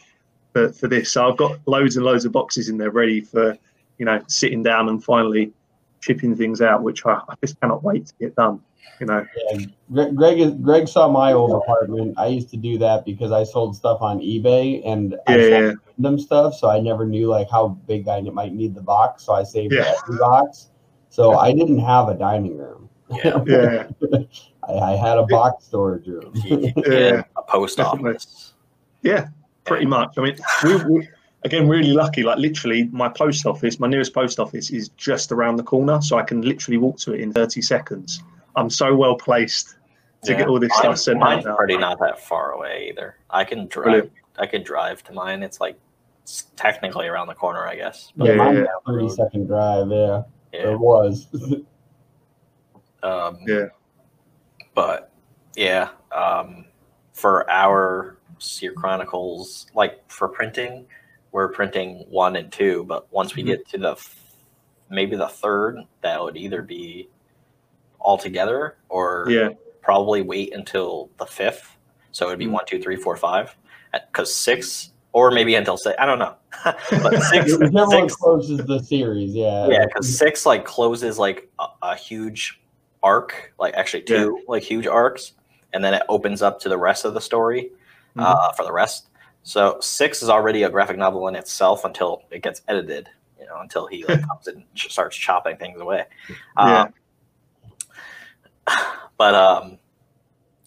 for, 0.52 0.72
for 0.72 0.88
this. 0.88 1.12
So 1.12 1.28
I've 1.28 1.38
got 1.38 1.58
loads 1.66 1.96
and 1.96 2.04
loads 2.04 2.24
of 2.24 2.32
boxes 2.32 2.68
in 2.68 2.76
there 2.76 2.90
ready 2.90 3.20
for 3.20 3.56
you 3.98 4.04
know 4.04 4.20
sitting 4.26 4.62
down 4.62 4.88
and 4.88 5.02
finally 5.02 5.52
shipping 6.02 6.36
things 6.36 6.60
out, 6.60 6.82
which 6.82 7.06
I, 7.06 7.14
I 7.28 7.34
just 7.42 7.58
cannot 7.60 7.82
wait 7.82 8.06
to 8.06 8.14
get 8.20 8.34
done. 8.36 8.60
You 9.00 9.06
know. 9.06 9.26
Yeah, 9.50 9.66
Greg, 9.90 10.14
Greg, 10.14 10.38
is, 10.40 10.52
Greg 10.54 10.86
saw 10.86 11.08
my 11.08 11.32
old 11.32 11.52
apartment. 11.52 12.14
I 12.18 12.26
used 12.26 12.50
to 12.50 12.56
do 12.56 12.78
that 12.78 13.04
because 13.04 13.32
I 13.32 13.44
sold 13.44 13.74
stuff 13.74 14.00
on 14.02 14.20
eBay 14.20 14.82
and 14.84 15.16
I 15.26 15.36
Yeah, 15.38 15.42
sold 15.48 15.62
yeah. 15.64 15.72
random 15.86 16.18
stuff, 16.18 16.54
so 16.54 16.68
I 16.68 16.80
never 16.80 17.06
knew 17.06 17.28
like 17.28 17.50
how 17.50 17.68
big 17.68 18.06
I 18.08 18.20
might 18.20 18.52
need 18.52 18.74
the 18.74 18.82
box. 18.82 19.24
So 19.24 19.32
I 19.32 19.42
saved 19.44 19.72
Yeah. 19.72 19.92
every 20.02 20.18
box. 20.18 20.70
So 21.08 21.34
I 21.36 21.52
didn't 21.52 21.78
have 21.78 22.08
a 22.08 22.14
dining 22.14 22.58
room. 22.58 22.88
Yeah. 23.24 23.42
Yeah, 23.46 23.88
I, 24.68 24.92
I 24.92 24.96
had 24.96 25.18
a 25.18 25.24
box 25.24 25.64
storage 25.64 26.06
room. 26.06 26.32
yeah. 26.86 27.22
A 27.36 27.42
post 27.48 27.80
office. 27.80 28.54
yeah, 29.02 29.26
pretty 29.64 29.86
much. 29.86 30.14
I 30.16 30.20
mean, 30.22 30.36
we, 30.64 30.76
we 30.76 31.08
again 31.44 31.68
really 31.68 31.92
lucky. 31.92 32.22
Like 32.22 32.38
literally, 32.38 32.88
my 32.92 33.08
post 33.08 33.46
office, 33.46 33.78
my 33.80 33.88
nearest 33.88 34.14
post 34.14 34.38
office, 34.38 34.70
is 34.70 34.88
just 34.90 35.32
around 35.32 35.56
the 35.56 35.62
corner, 35.62 36.00
so 36.02 36.18
I 36.18 36.22
can 36.22 36.42
literally 36.42 36.78
walk 36.78 36.98
to 37.00 37.12
it 37.12 37.20
in 37.20 37.32
thirty 37.32 37.62
seconds. 37.62 38.22
I'm 38.56 38.70
so 38.70 38.94
well 38.94 39.16
placed 39.16 39.76
to 40.24 40.32
Yeah. 40.32 40.38
get 40.38 40.48
all 40.48 40.60
this 40.60 40.72
stuff 40.74 40.84
Mine's, 40.84 41.04
sent 41.04 41.18
mine's 41.18 41.46
out. 41.46 41.50
now. 41.50 41.56
pretty 41.56 41.76
not 41.76 41.98
that 42.00 42.20
far 42.20 42.52
away 42.52 42.88
either. 42.90 43.16
I 43.30 43.44
can 43.44 43.66
drive. 43.66 43.84
Brilliant. 43.84 44.12
I 44.38 44.46
can 44.46 44.62
drive 44.62 45.02
to 45.04 45.12
mine. 45.12 45.42
It's 45.42 45.60
like 45.60 45.78
it's 46.22 46.44
technically 46.56 47.08
around 47.08 47.26
the 47.26 47.34
corner, 47.34 47.66
I 47.66 47.74
guess. 47.76 48.12
Yeah, 48.16 48.32
Yeah, 48.32 48.36
mine's 48.36 48.58
yeah. 48.58 48.64
a 48.86 48.92
30 48.92 49.08
second 49.08 49.46
drive. 49.48 49.90
Yeah, 49.90 50.22
Yeah. 50.52 50.70
it 50.72 50.78
was. 50.78 51.26
Um, 53.02 53.38
Yeah. 53.46 53.66
But 54.74 55.10
yeah, 55.56 55.88
um, 56.14 56.66
for 57.12 57.48
our 57.50 58.16
Seer 58.38 58.72
Chronicles, 58.72 59.66
like 59.74 60.00
for 60.10 60.28
printing, 60.28 60.86
we're 61.32 61.48
printing 61.48 62.04
one 62.08 62.36
and 62.36 62.52
two. 62.52 62.84
But 62.84 63.12
once 63.12 63.34
we 63.34 63.42
Mhm. 63.42 63.46
get 63.46 63.68
to 63.70 63.78
the 63.78 63.96
maybe 64.90 65.16
the 65.16 65.28
third, 65.28 65.78
that 66.02 66.22
would 66.22 66.36
either 66.36 66.60
be 66.62 67.08
all 67.98 68.18
together 68.18 68.76
or 68.90 69.26
Yeah, 69.28 69.48
probably 69.80 70.20
wait 70.22 70.54
until 70.54 71.08
the 71.18 71.24
fifth. 71.26 71.76
So 72.10 72.26
it'd 72.26 72.38
be 72.38 72.46
Mhm. 72.46 72.52
one, 72.52 72.64
two, 72.66 72.80
three, 72.82 72.96
four, 72.96 73.16
five. 73.16 73.56
Because 73.92 74.34
six, 74.34 74.92
or 75.12 75.30
maybe 75.30 75.54
until 75.54 75.76
six. 75.76 75.96
I 75.98 76.04
don't 76.06 76.18
know. 76.18 76.34
but 76.90 77.20
six, 77.22 77.52
six 77.90 78.16
closes 78.16 78.58
the 78.66 78.78
series. 78.80 79.34
Yeah. 79.34 79.68
yeah, 79.68 79.84
because 79.86 80.16
six 80.18 80.44
like 80.46 80.64
closes 80.64 81.18
like 81.18 81.48
a, 81.58 81.66
a 81.82 81.94
huge 81.96 82.60
arc, 83.02 83.52
like 83.58 83.74
actually 83.74 84.02
two 84.02 84.40
like 84.48 84.62
huge 84.62 84.86
arcs, 84.86 85.32
and 85.72 85.82
then 85.82 85.94
it 85.94 86.02
opens 86.08 86.42
up 86.42 86.60
to 86.60 86.68
the 86.68 86.78
rest 86.78 87.04
of 87.04 87.14
the 87.14 87.20
story 87.20 87.70
Mhm. 88.16 88.24
uh, 88.24 88.52
for 88.52 88.64
the 88.64 88.72
rest. 88.72 89.08
So 89.42 89.78
six 89.80 90.22
is 90.22 90.28
already 90.28 90.62
a 90.62 90.70
graphic 90.70 90.96
novel 90.96 91.26
in 91.28 91.34
itself 91.34 91.84
until 91.84 92.22
it 92.30 92.42
gets 92.42 92.62
edited, 92.68 93.08
you 93.40 93.46
know, 93.46 93.58
until 93.60 93.86
he 93.86 94.04
like 94.04 94.26
comes 94.28 94.46
and 94.46 94.64
starts 94.74 95.16
chopping 95.16 95.56
things 95.56 95.80
away. 95.80 96.04
Yeah. 96.56 96.86
Um, 98.66 98.76
but 99.18 99.34
um, 99.34 99.78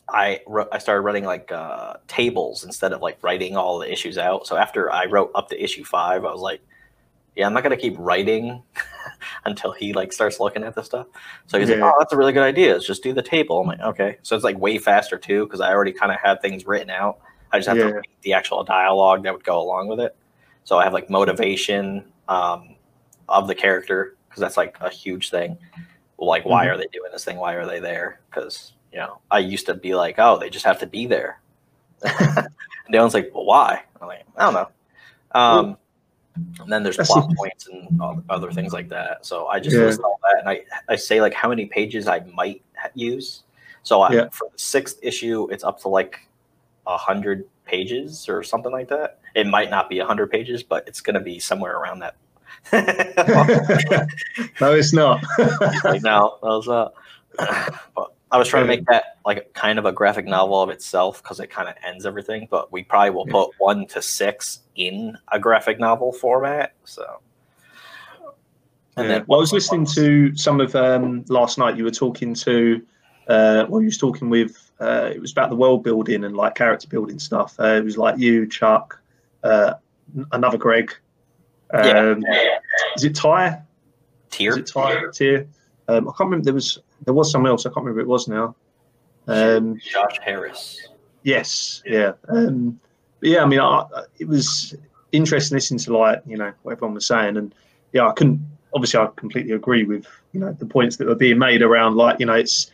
I 0.09 0.41
I 0.71 0.77
started 0.77 1.01
running 1.01 1.23
like 1.23 1.51
uh, 1.51 1.95
tables 2.07 2.63
instead 2.63 2.93
of 2.93 3.01
like 3.01 3.17
writing 3.23 3.55
all 3.55 3.79
the 3.79 3.91
issues 3.91 4.17
out. 4.17 4.45
So 4.45 4.55
after 4.57 4.91
I 4.91 5.05
wrote 5.05 5.31
up 5.35 5.49
to 5.49 5.63
issue 5.63 5.83
five, 5.83 6.25
I 6.25 6.31
was 6.31 6.41
like, 6.41 6.61
yeah, 7.35 7.47
I'm 7.47 7.53
not 7.53 7.63
gonna 7.63 7.77
keep 7.77 7.95
writing 7.97 8.61
until 9.45 9.71
he 9.71 9.93
like 9.93 10.13
starts 10.13 10.39
looking 10.39 10.63
at 10.63 10.75
the 10.75 10.83
stuff. 10.83 11.07
So 11.47 11.59
he's 11.59 11.69
like, 11.69 11.79
oh, 11.79 11.93
that's 11.97 12.13
a 12.13 12.17
really 12.17 12.33
good 12.33 12.43
idea. 12.43 12.73
Let's 12.73 12.85
just 12.85 13.03
do 13.03 13.13
the 13.13 13.23
table. 13.23 13.61
I'm 13.61 13.67
like, 13.67 13.79
okay. 13.79 14.17
So 14.21 14.35
it's 14.35 14.43
like 14.43 14.59
way 14.59 14.77
faster 14.77 15.17
too 15.17 15.45
because 15.45 15.61
I 15.61 15.71
already 15.71 15.93
kind 15.93 16.11
of 16.11 16.19
had 16.19 16.41
things 16.41 16.67
written 16.67 16.89
out. 16.89 17.19
I 17.51 17.57
just 17.59 17.67
have 17.67 17.77
Yeah. 17.77 17.83
to 17.85 17.93
write 17.95 18.09
the 18.21 18.33
actual 18.33 18.63
dialogue 18.63 19.23
that 19.23 19.33
would 19.33 19.43
go 19.43 19.59
along 19.61 19.87
with 19.87 19.99
it. 19.99 20.15
So 20.63 20.77
I 20.77 20.83
have 20.83 20.93
like 20.93 21.09
motivation 21.09 22.11
um, 22.27 22.75
of 23.29 23.47
the 23.47 23.55
character 23.55 24.15
because 24.27 24.41
that's 24.41 24.57
like 24.57 24.77
a 24.81 24.89
huge 24.89 25.29
thing. 25.29 25.57
Like, 26.17 26.45
why 26.45 26.65
Mhm. 26.65 26.69
are 26.71 26.77
they 26.77 26.87
doing 26.91 27.11
this 27.11 27.23
thing? 27.25 27.37
Why 27.37 27.53
are 27.53 27.65
they 27.65 27.79
there? 27.79 28.21
Because 28.29 28.73
you 28.91 28.99
know, 28.99 29.19
I 29.29 29.39
used 29.39 29.65
to 29.65 29.73
be 29.73 29.93
like, 29.93 30.15
oh, 30.19 30.37
they 30.39 30.49
just 30.49 30.65
have 30.65 30.79
to 30.79 30.87
be 30.87 31.05
there. 31.05 31.39
and 32.03 32.47
Dylan's 32.93 33.13
like, 33.13 33.29
well, 33.33 33.45
why? 33.45 33.81
I'm 34.01 34.07
like, 34.07 34.23
I 34.37 34.43
don't 34.45 34.53
know. 34.53 34.69
Um, 35.39 35.77
and 36.61 36.71
then 36.71 36.81
there's 36.83 36.97
plot 36.97 37.29
points 37.35 37.67
and 37.67 37.99
other 38.29 38.51
things 38.51 38.73
like 38.73 38.89
that. 38.89 39.25
So 39.25 39.47
I 39.47 39.59
just 39.59 39.75
Yeah. 39.75 39.85
list 39.85 40.01
all 40.01 40.19
that, 40.23 40.39
and 40.39 40.49
I 40.49 40.63
I 40.89 40.95
say 40.95 41.21
like 41.21 41.33
how 41.33 41.49
many 41.49 41.65
pages 41.65 42.07
I 42.07 42.19
might 42.33 42.63
use. 42.93 43.43
So 43.83 44.01
I, 44.01 44.13
Yeah. 44.13 44.29
for 44.31 44.47
the 44.51 44.57
sixth 44.57 44.97
issue, 45.03 45.47
it's 45.51 45.63
up 45.63 45.79
to 45.81 45.89
like 45.89 46.27
a 46.87 46.97
hundred 46.97 47.45
pages 47.65 48.27
or 48.29 48.43
something 48.43 48.71
like 48.71 48.87
that. 48.89 49.19
It 49.33 49.47
might 49.47 49.69
not 49.69 49.89
be 49.89 49.99
a 49.99 50.05
hundred 50.05 50.31
pages, 50.31 50.63
but 50.63 50.87
it's 50.87 51.01
gonna 51.01 51.19
be 51.21 51.39
somewhere 51.39 51.77
around 51.77 51.99
that. 51.99 52.15
no, 54.61 54.73
it's 54.73 54.93
not. 54.93 55.23
like 55.83 56.01
no, 56.03 56.37
that 56.41 56.47
was 56.47 56.67
uh. 56.67 56.89
but 57.95 58.13
I 58.31 58.37
was 58.37 58.47
trying 58.47 58.63
to 58.63 58.67
make 58.67 58.85
that 58.87 59.17
like 59.25 59.53
kind 59.53 59.77
of 59.77 59.85
a 59.85 59.91
graphic 59.91 60.25
novel 60.25 60.61
of 60.61 60.69
itself 60.69 61.21
because 61.21 61.39
it 61.39 61.47
kind 61.47 61.69
of 61.69 61.75
ends 61.85 62.05
everything. 62.05 62.47
But 62.49 62.71
we 62.71 62.83
probably 62.83 63.11
will 63.11 63.27
put 63.27 63.51
one 63.59 63.85
to 63.87 64.01
six 64.01 64.59
in 64.75 65.17
a 65.31 65.39
graphic 65.39 65.79
novel 65.79 66.11
format. 66.11 66.73
So. 66.85 67.19
And 68.97 69.07
Yeah. 69.07 69.17
then 69.19 69.25
well, 69.27 69.39
I 69.39 69.41
was 69.41 69.53
listening 69.53 69.85
to 69.87 70.35
some 70.35 70.59
of 70.59 70.75
um, 70.75 71.25
last 71.27 71.57
night. 71.57 71.77
You 71.77 71.83
were 71.83 71.91
talking 71.91 72.33
to, 72.35 72.81
uh, 73.27 73.65
well, 73.69 73.81
you 73.81 73.87
was 73.87 73.97
talking 73.97 74.29
with. 74.29 74.64
Uh, 74.79 75.09
it 75.13 75.21
was 75.21 75.31
about 75.31 75.49
the 75.49 75.55
world 75.55 75.83
building 75.83 76.23
and 76.25 76.35
like 76.35 76.55
character 76.55 76.87
building 76.87 77.19
stuff. 77.19 77.55
Uh, 77.59 77.75
it 77.75 77.83
was 77.83 77.97
like 77.97 78.17
you, 78.17 78.45
Chuck, 78.45 78.99
uh, 79.43 79.75
another 80.31 80.57
Greg. 80.57 80.93
Um, 81.73 82.23
Yeah. 82.27 82.57
Is 82.95 83.03
it 83.03 83.15
Ty? 83.15 83.47
Is 83.47 83.55
tier. 84.31 84.57
it 84.57 84.67
Ty? 84.67 85.03
Tier? 85.13 85.47
Um, 85.87 86.09
I 86.09 86.11
can't 86.11 86.29
remember. 86.29 86.45
There 86.45 86.53
was 86.53 86.79
there 87.05 87.13
was 87.13 87.31
someone 87.31 87.51
else. 87.51 87.65
I 87.65 87.69
can't 87.69 87.77
remember 87.85 88.01
who 88.01 88.05
it 88.05 88.11
was 88.11 88.27
now. 88.27 88.55
Um, 89.27 89.79
Josh 89.79 90.19
Harris. 90.21 90.87
Yes, 91.23 91.81
yeah, 91.85 92.13
um, 92.27 92.79
but 93.19 93.29
yeah. 93.29 93.41
I 93.41 93.45
mean, 93.45 93.59
I, 93.59 93.85
it 94.19 94.27
was 94.27 94.75
interesting 95.11 95.55
listening 95.55 95.79
to 95.79 95.97
like 95.97 96.21
you 96.27 96.37
know 96.37 96.53
what 96.63 96.73
everyone 96.73 96.93
was 96.93 97.07
saying, 97.07 97.37
and 97.37 97.53
yeah, 97.93 98.07
I 98.07 98.11
couldn't. 98.13 98.45
Obviously, 98.73 98.99
I 98.99 99.07
completely 99.15 99.53
agree 99.53 99.83
with 99.83 100.05
you 100.33 100.39
know 100.39 100.51
the 100.53 100.65
points 100.65 100.97
that 100.97 101.07
were 101.07 101.15
being 101.15 101.39
made 101.39 101.61
around 101.61 101.95
like 101.95 102.19
you 102.19 102.25
know 102.25 102.33
it's 102.33 102.65
it, 102.65 102.71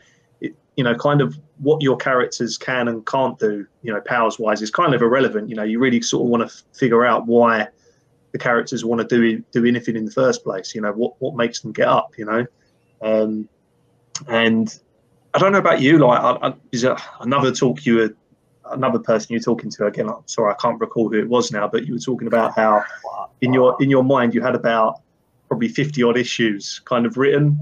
you 0.81 0.83
know 0.83 0.95
kind 0.95 1.21
of 1.21 1.37
what 1.59 1.79
your 1.83 1.95
characters 1.95 2.57
can 2.57 2.87
and 2.87 3.05
can't 3.05 3.37
do. 3.37 3.67
You 3.83 3.93
know, 3.93 4.01
powers 4.01 4.39
wise, 4.39 4.63
is 4.63 4.71
kind 4.71 4.95
of 4.95 5.03
irrelevant. 5.03 5.47
You 5.47 5.55
know, 5.55 5.61
you 5.61 5.77
really 5.77 6.01
sort 6.01 6.23
of 6.23 6.29
want 6.29 6.49
to 6.49 6.63
figure 6.73 7.05
out 7.05 7.27
why 7.27 7.67
the 8.31 8.39
characters 8.39 8.83
want 8.83 8.99
to 8.99 9.07
do 9.07 9.43
do 9.51 9.63
anything 9.63 9.95
in 9.95 10.05
the 10.05 10.11
first 10.11 10.43
place. 10.43 10.73
You 10.73 10.81
know, 10.81 10.91
what 10.91 11.13
what 11.19 11.35
makes 11.35 11.59
them 11.59 11.71
get 11.71 11.87
up. 11.87 12.17
You 12.17 12.25
know, 12.25 12.45
um, 13.03 13.47
and 14.27 14.75
I 15.35 15.37
don't 15.37 15.51
know 15.51 15.59
about 15.59 15.81
you. 15.81 15.99
Like, 15.99 16.19
I, 16.19 16.47
I, 16.47 16.53
is 16.71 16.83
another 17.19 17.51
talk 17.51 17.85
you 17.85 17.97
were, 17.97 18.15
another 18.71 18.97
person 18.97 19.27
you're 19.33 19.39
talking 19.43 19.69
to 19.69 19.85
again? 19.85 20.09
I'm 20.09 20.23
sorry, 20.25 20.51
I 20.51 20.55
can't 20.59 20.79
recall 20.79 21.09
who 21.09 21.19
it 21.19 21.29
was 21.29 21.51
now, 21.51 21.67
but 21.67 21.85
you 21.85 21.93
were 21.93 21.99
talking 21.99 22.27
about 22.27 22.55
how 22.55 22.83
in 23.41 23.53
your 23.53 23.77
in 23.79 23.91
your 23.91 24.03
mind 24.03 24.33
you 24.33 24.41
had 24.41 24.55
about 24.55 25.01
probably 25.47 25.67
fifty 25.67 26.01
odd 26.01 26.17
issues 26.17 26.81
kind 26.85 27.05
of 27.05 27.17
written 27.17 27.59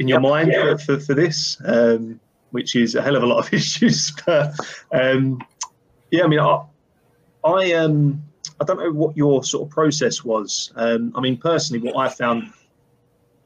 in 0.00 0.08
your 0.08 0.20
Yep. 0.20 0.30
mind 0.30 0.52
for, 0.52 0.78
for, 0.78 0.98
for 0.98 1.14
this, 1.14 1.60
um, 1.64 2.18
which 2.50 2.76
is 2.76 2.94
a 2.94 3.02
hell 3.02 3.16
of 3.16 3.22
a 3.22 3.26
lot 3.26 3.46
of 3.46 3.52
issues. 3.54 4.12
But 4.26 4.54
um, 4.92 5.40
yeah, 6.10 6.24
I 6.24 6.26
mean, 6.26 6.40
I, 6.40 6.64
I 7.44 7.72
um, 7.72 8.22
I 8.60 8.64
don't 8.64 8.78
know 8.78 8.92
what 8.92 9.16
your 9.16 9.42
sort 9.44 9.68
of 9.68 9.70
process 9.70 10.24
was. 10.24 10.72
Um, 10.76 11.12
I 11.14 11.20
mean, 11.20 11.36
personally, 11.36 11.82
what 11.82 11.96
I 11.96 12.08
found, 12.08 12.52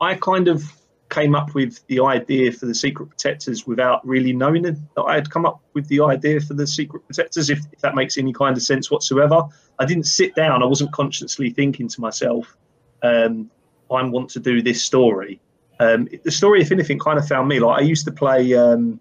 I 0.00 0.14
kind 0.14 0.48
of 0.48 0.64
came 1.10 1.34
up 1.34 1.54
with 1.54 1.86
the 1.86 2.00
idea 2.00 2.50
for 2.50 2.66
the 2.66 2.74
Secret 2.74 3.08
Protectors 3.08 3.66
without 3.66 4.06
really 4.06 4.32
knowing 4.32 4.62
that 4.62 4.76
I 4.98 5.14
had 5.14 5.30
come 5.30 5.46
up 5.46 5.60
with 5.72 5.86
the 5.86 6.00
idea 6.00 6.40
for 6.40 6.54
the 6.54 6.66
Secret 6.66 7.06
Protectors, 7.06 7.50
if, 7.50 7.60
if 7.72 7.80
that 7.80 7.94
makes 7.94 8.18
any 8.18 8.32
kind 8.32 8.56
of 8.56 8.62
sense 8.62 8.90
whatsoever. 8.90 9.44
I 9.78 9.84
didn't 9.84 10.04
sit 10.04 10.34
down, 10.34 10.62
I 10.62 10.66
wasn't 10.66 10.92
consciously 10.92 11.50
thinking 11.50 11.88
to 11.88 12.00
myself, 12.00 12.56
um, 13.02 13.50
I 13.90 14.02
want 14.02 14.30
to 14.30 14.40
do 14.40 14.62
this 14.62 14.82
story. 14.82 15.40
Um, 15.84 16.08
the 16.24 16.30
story, 16.30 16.62
if 16.62 16.72
anything, 16.72 16.98
kind 16.98 17.18
of 17.18 17.26
found 17.28 17.48
me. 17.48 17.60
Like 17.60 17.78
I 17.78 17.82
used 17.82 18.04
to 18.06 18.12
play, 18.12 18.54
um, 18.54 19.00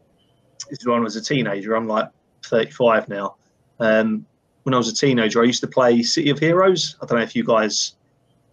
this 0.70 0.80
is 0.80 0.88
when 0.88 0.98
I 0.98 1.02
was 1.02 1.16
a 1.16 1.22
teenager, 1.22 1.76
I'm 1.76 1.88
like 1.88 2.10
35 2.46 3.08
now. 3.10 3.36
Um, 3.80 4.26
when 4.64 4.74
I 4.74 4.78
was 4.78 4.90
a 4.90 4.96
teenager, 4.96 5.42
I 5.42 5.46
used 5.46 5.62
to 5.62 5.68
play 5.68 6.02
City 6.04 6.30
of 6.30 6.40
Heroes. 6.40 6.96
I 7.02 7.06
don't 7.06 7.18
know 7.18 7.24
if 7.24 7.36
you 7.36 7.44
guys 7.44 7.96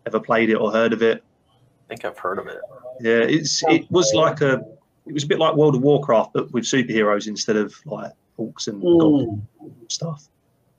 ever 0.07 0.21
played 0.21 0.51
it 0.51 0.57
or 0.57 0.71
heard 0.73 0.93
of 0.93 1.03
it. 1.03 1.23
I 1.51 1.89
think 1.89 2.05
I've 2.05 2.19
heard 2.19 2.39
of 2.39 2.47
it. 2.47 2.59
Yeah, 3.01 3.19
it's 3.21 3.63
it 3.69 3.91
was 3.91 4.13
like 4.15 4.41
a 4.43 4.61
it 5.07 5.13
was 5.15 5.25
a 5.25 5.27
bit 5.27 5.39
like 5.39 5.55
World 5.57 5.75
of 5.75 5.83
Warcraft, 5.83 6.33
but 6.35 6.53
with 6.53 6.65
superheroes 6.65 7.27
instead 7.27 7.57
of 7.57 7.75
like 7.85 8.13
orcs 8.39 8.69
and 8.69 8.83
Mm. 8.83 9.41
stuff. 9.89 10.29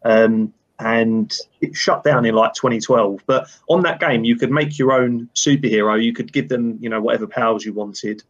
Um, 0.03 0.53
and 0.81 1.37
it 1.61 1.75
shut 1.75 2.03
down 2.03 2.25
in 2.25 2.33
like 2.33 2.53
2012. 2.53 3.21
But 3.27 3.47
on 3.69 3.83
that 3.83 3.99
game, 3.99 4.23
you 4.23 4.35
could 4.35 4.51
make 4.51 4.79
your 4.79 4.91
own 4.91 5.29
superhero. 5.35 6.03
You 6.03 6.11
could 6.11 6.33
give 6.33 6.49
them, 6.49 6.77
you 6.81 6.89
know, 6.89 6.99
whatever 6.99 7.27
powers 7.27 7.63
you 7.63 7.71
wanted, 7.71 8.23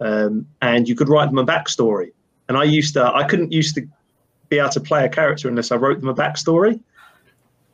um, 0.00 0.46
and 0.60 0.86
you 0.86 0.94
could 0.94 1.08
write 1.08 1.26
them 1.26 1.38
a 1.38 1.46
backstory. 1.46 2.12
And 2.48 2.58
I 2.58 2.64
used 2.64 2.92
to, 2.94 3.04
I 3.04 3.24
couldn't 3.24 3.52
used 3.52 3.74
to 3.76 3.88
be 4.50 4.58
able 4.58 4.68
to 4.70 4.80
play 4.80 5.04
a 5.06 5.08
character 5.08 5.48
unless 5.48 5.72
I 5.72 5.76
wrote 5.76 6.00
them 6.00 6.10
a 6.10 6.14
backstory. 6.14 6.78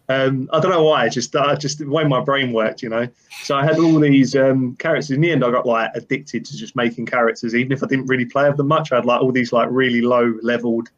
Um, 0.08 0.48
I 0.52 0.60
don't 0.60 0.70
know 0.70 0.84
why. 0.84 1.08
Just, 1.08 1.34
I 1.34 1.56
just 1.56 1.78
the 1.78 1.88
way 1.88 2.04
my 2.04 2.20
brain 2.20 2.52
worked, 2.52 2.82
you 2.82 2.88
know. 2.88 3.08
So 3.42 3.56
I 3.56 3.64
had 3.64 3.78
all 3.78 3.98
these 3.98 4.36
um, 4.36 4.76
characters. 4.76 5.10
In 5.10 5.20
the 5.20 5.32
end, 5.32 5.44
I 5.44 5.50
got 5.50 5.66
like 5.66 5.90
addicted 5.94 6.44
to 6.44 6.56
just 6.56 6.76
making 6.76 7.06
characters, 7.06 7.54
even 7.54 7.72
if 7.72 7.82
I 7.82 7.86
didn't 7.86 8.06
really 8.06 8.26
play 8.26 8.50
them 8.52 8.68
much. 8.68 8.92
I 8.92 8.96
had 8.96 9.06
like 9.06 9.20
all 9.20 9.32
these 9.32 9.52
like 9.52 9.68
really 9.70 10.02
low 10.02 10.34
leveled 10.42 10.88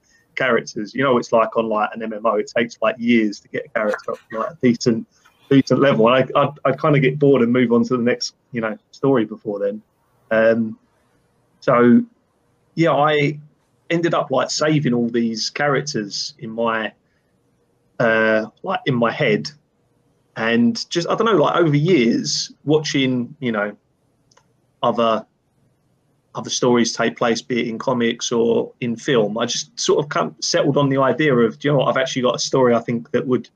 characters. 0.42 0.94
You 0.94 1.02
know, 1.02 1.18
it's 1.18 1.32
like 1.32 1.56
on 1.56 1.68
like 1.68 1.90
an 1.94 2.00
MMO. 2.00 2.40
It 2.40 2.50
takes 2.54 2.78
like 2.82 2.96
years 2.98 3.40
to 3.40 3.48
get 3.48 3.66
a 3.66 3.68
character 3.68 4.12
up 4.12 4.18
to 4.30 4.38
like 4.38 4.50
a 4.50 4.58
decent, 4.60 5.06
decent 5.48 5.80
level. 5.80 6.08
And 6.08 6.30
I, 6.34 6.40
I'd, 6.40 6.58
I'd 6.64 6.78
kind 6.78 6.96
of 6.96 7.02
get 7.02 7.18
bored 7.18 7.42
and 7.42 7.52
move 7.52 7.72
on 7.72 7.84
to 7.84 7.96
the 7.96 8.02
next, 8.02 8.34
you 8.50 8.60
know, 8.60 8.76
story 8.90 9.24
before 9.24 9.58
then. 9.60 9.82
Um, 10.30 10.78
so, 11.60 12.02
yeah, 12.74 12.92
I 12.92 13.38
ended 13.90 14.14
up 14.14 14.30
like 14.30 14.50
saving 14.50 14.94
all 14.94 15.08
these 15.08 15.50
characters 15.50 16.34
in 16.38 16.50
my, 16.50 16.92
uh, 18.00 18.46
like 18.62 18.80
in 18.86 18.94
my 18.94 19.12
head, 19.12 19.50
and 20.36 20.88
just 20.90 21.06
I 21.08 21.14
don't 21.14 21.26
know, 21.26 21.36
like 21.36 21.56
over 21.56 21.76
years, 21.76 22.52
watching, 22.64 23.36
you 23.38 23.52
know, 23.52 23.76
other 24.82 25.26
other 26.34 26.50
stories 26.50 26.92
take 26.92 27.16
place, 27.16 27.42
be 27.42 27.60
it 27.60 27.68
in 27.68 27.78
comics 27.78 28.32
or 28.32 28.72
in 28.80 28.96
film. 28.96 29.36
I 29.38 29.46
just 29.46 29.78
sort 29.78 30.02
of 30.02 30.08
come, 30.08 30.34
settled 30.40 30.76
on 30.76 30.88
the 30.88 30.98
idea 30.98 31.34
of, 31.34 31.58
do 31.58 31.68
you 31.68 31.72
know 31.72 31.78
what? 31.78 31.88
I've 31.88 31.96
actually 32.00 32.22
got 32.22 32.34
a 32.34 32.38
story 32.38 32.74
I 32.74 32.80
think 32.80 33.10
that 33.10 33.26
would 33.26 33.48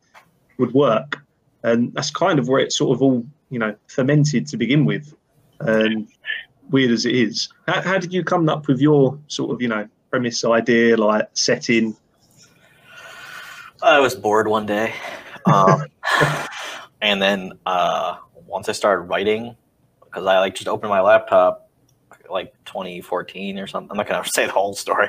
would 0.59 0.73
work, 0.73 1.23
and 1.63 1.93
that's 1.95 2.11
kind 2.11 2.39
of 2.39 2.49
where 2.49 2.61
it 2.61 2.73
sort 2.73 2.95
of 2.95 3.03
all 3.03 3.25
you 3.51 3.59
know 3.59 3.75
fermented 3.89 4.47
to 4.49 4.57
begin 4.57 4.85
with. 4.85 5.15
Um, 5.61 6.09
weird 6.71 6.91
as 6.91 7.07
it 7.07 7.15
is, 7.15 7.49
how, 7.67 7.81
how 7.81 7.99
did 7.99 8.13
you 8.13 8.25
come 8.25 8.49
up 8.49 8.67
with 8.67 8.81
your 8.81 9.19
sort 9.29 9.53
of 9.53 9.63
you 9.63 9.69
know 9.69 9.89
premise 10.11 10.45
idea, 10.45 10.97
like 10.97 11.29
setting? 11.33 11.97
I 13.83 14.01
was 14.01 14.15
bored 14.15 14.49
one 14.49 14.67
day, 14.67 14.95
um, 15.47 15.85
and 17.01 17.23
then 17.23 17.53
uh, 17.65 18.17
once 18.47 18.69
I 18.69 18.73
started 18.73 19.03
writing, 19.03 19.57
because 20.05 20.27
I 20.27 20.39
like 20.41 20.55
just 20.55 20.69
opened 20.69 20.91
my 20.91 21.01
laptop, 21.01 21.66
like 22.31 22.53
2014 22.67 23.59
or 23.59 23.67
something. 23.67 23.91
I'm 23.91 23.97
not 23.97 24.09
gonna 24.09 24.25
say 24.29 24.47
the 24.47 24.53
whole 24.53 24.75
story, 24.75 25.09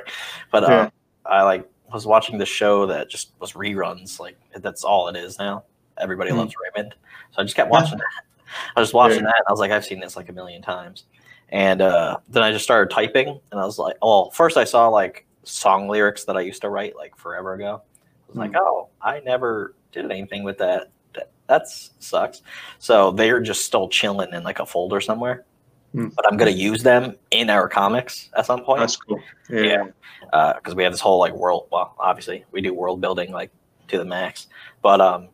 but 0.52 0.64
um, 0.64 0.92
I 1.26 1.44
like 1.44 1.68
was 1.94 2.06
watching 2.06 2.38
the 2.38 2.46
show 2.46 2.86
that 2.88 3.10
just 3.10 3.32
was 3.40 3.54
reruns. 3.54 4.20
Like 4.20 4.38
that's 4.58 4.84
all 4.84 5.08
it 5.08 5.16
is 5.16 5.38
now. 5.40 5.64
Everybody 5.98 6.32
Hmm. 6.32 6.38
loves 6.38 6.54
Raymond, 6.76 6.96
so 7.32 7.42
I 7.42 7.44
just 7.44 7.56
kept 7.56 7.72
watching 7.72 7.98
that. 7.98 8.24
I 8.76 8.80
was 8.80 8.94
watching 8.94 9.18
Yeah. 9.20 9.24
that, 9.26 9.36
and 9.38 9.46
I 9.48 9.52
was 9.52 9.60
like, 9.60 9.72
I've 9.72 9.86
seen 9.86 10.00
this 10.00 10.16
like 10.16 10.30
a 10.30 10.34
million 10.34 10.62
times. 10.62 11.06
And 11.50 11.82
uh, 11.82 12.18
then 12.30 12.44
I 12.44 12.52
just 12.52 12.66
started 12.66 12.94
typing, 12.94 13.28
and 13.52 13.60
I 13.60 13.66
was 13.66 13.80
like, 13.80 13.96
oh, 14.02 14.30
first 14.32 14.58
I 14.58 14.64
saw 14.66 14.88
like 14.90 15.26
song 15.44 15.88
lyrics 15.88 16.26
that 16.26 16.36
I 16.38 16.42
used 16.42 16.62
to 16.62 16.70
write 16.70 16.96
like 16.96 17.16
forever 17.18 17.54
ago. 17.54 17.82
I 17.84 18.28
was 18.28 18.38
like, 18.38 18.56
oh, 18.56 18.90
I 19.02 19.22
never 19.22 19.76
did 19.94 20.12
anything 20.12 20.44
with 20.44 20.58
that. 20.58 20.90
That 21.14 21.32
that's 21.48 21.92
sucks. 22.00 22.42
So 22.80 23.12
they're 23.12 23.40
just 23.40 23.64
still 23.64 23.88
chilling 23.88 24.34
in 24.34 24.44
like 24.44 24.60
a 24.60 24.66
folder 24.66 25.00
somewhere. 25.00 25.46
Hmm. 25.94 26.08
But 26.16 26.28
I'm 26.30 26.38
gonna 26.38 26.52
use 26.52 26.84
them 26.84 27.16
in 27.32 27.50
our 27.50 27.68
comics 27.68 28.30
at 28.36 28.46
some 28.46 28.64
point 28.64 28.82
That's 28.82 28.98
cool. 28.98 29.22
Yeah. 29.50 29.86
Yeah. 30.32 30.54
because 30.58 30.76
we 30.76 30.84
have 30.84 30.92
this 30.94 31.02
whole 31.02 31.20
like 31.20 31.34
world. 31.34 31.68
Well, 31.72 31.96
obviously 32.00 32.46
we 32.52 32.62
do 32.62 32.74
world 32.74 33.02
building 33.02 33.32
like 33.32 33.52
to 33.88 33.98
the 33.98 34.06
max. 34.06 34.48
But 34.82 35.02
um, 35.02 35.30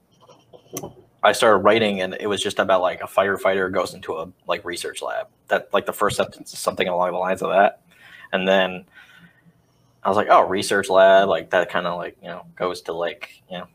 I 1.24 1.32
started 1.32 1.58
writing, 1.58 2.02
and 2.02 2.16
it 2.20 2.28
was 2.28 2.42
just 2.42 2.60
about 2.60 2.82
like 2.82 3.02
a 3.02 3.08
firefighter 3.08 3.72
goes 3.72 3.94
into 3.94 4.14
a 4.14 4.30
like 4.48 4.66
research 4.66 5.02
lab. 5.02 5.28
That 5.48 5.70
like 5.74 5.86
the 5.86 5.94
first 5.94 6.18
sentence 6.18 6.54
is 6.54 6.60
something 6.60 6.88
along 6.88 7.12
the 7.12 7.18
lines 7.18 7.42
of 7.42 7.50
that, 7.52 7.82
and 8.32 8.48
then 8.48 8.86
I 10.04 10.10
was 10.10 10.18
like, 10.18 10.28
oh, 10.30 10.42
research 10.42 10.90
lab, 10.90 11.30
like 11.30 11.50
that 11.52 11.70
kind 11.70 11.88
of 11.88 11.98
like 11.98 12.18
you 12.22 12.28
know 12.28 12.46
goes 12.56 12.82
to 12.84 12.94
like 12.94 13.42
you 13.50 13.58
know 13.58 13.68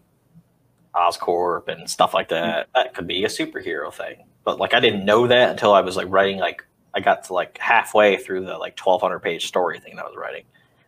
Oscorp 0.94 1.68
and 1.68 1.88
stuff 1.88 2.14
like 2.14 2.28
that. 2.28 2.68
That 2.74 2.94
could 2.94 3.06
be 3.06 3.24
a 3.24 3.28
superhero 3.28 3.92
thing, 3.92 4.24
but 4.48 4.58
like 4.58 4.72
I 4.72 4.80
didn't 4.80 5.04
know 5.04 5.26
that 5.26 5.50
until 5.50 5.74
I 5.74 5.82
was 5.82 5.94
like 5.94 6.06
writing 6.08 6.38
like 6.38 6.64
I 6.94 7.00
got 7.00 7.24
to 7.24 7.34
like 7.34 7.58
halfway 7.58 8.16
through 8.16 8.46
the 8.46 8.56
like 8.56 8.78
1200 8.78 9.18
page 9.18 9.46
story 9.46 9.78
thing 9.78 9.96
that 9.96 10.06
I 10.06 10.08
was 10.08 10.16
writing, 10.16 10.44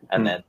and 0.08 0.22
Hmm. 0.22 0.26
then 0.26 0.44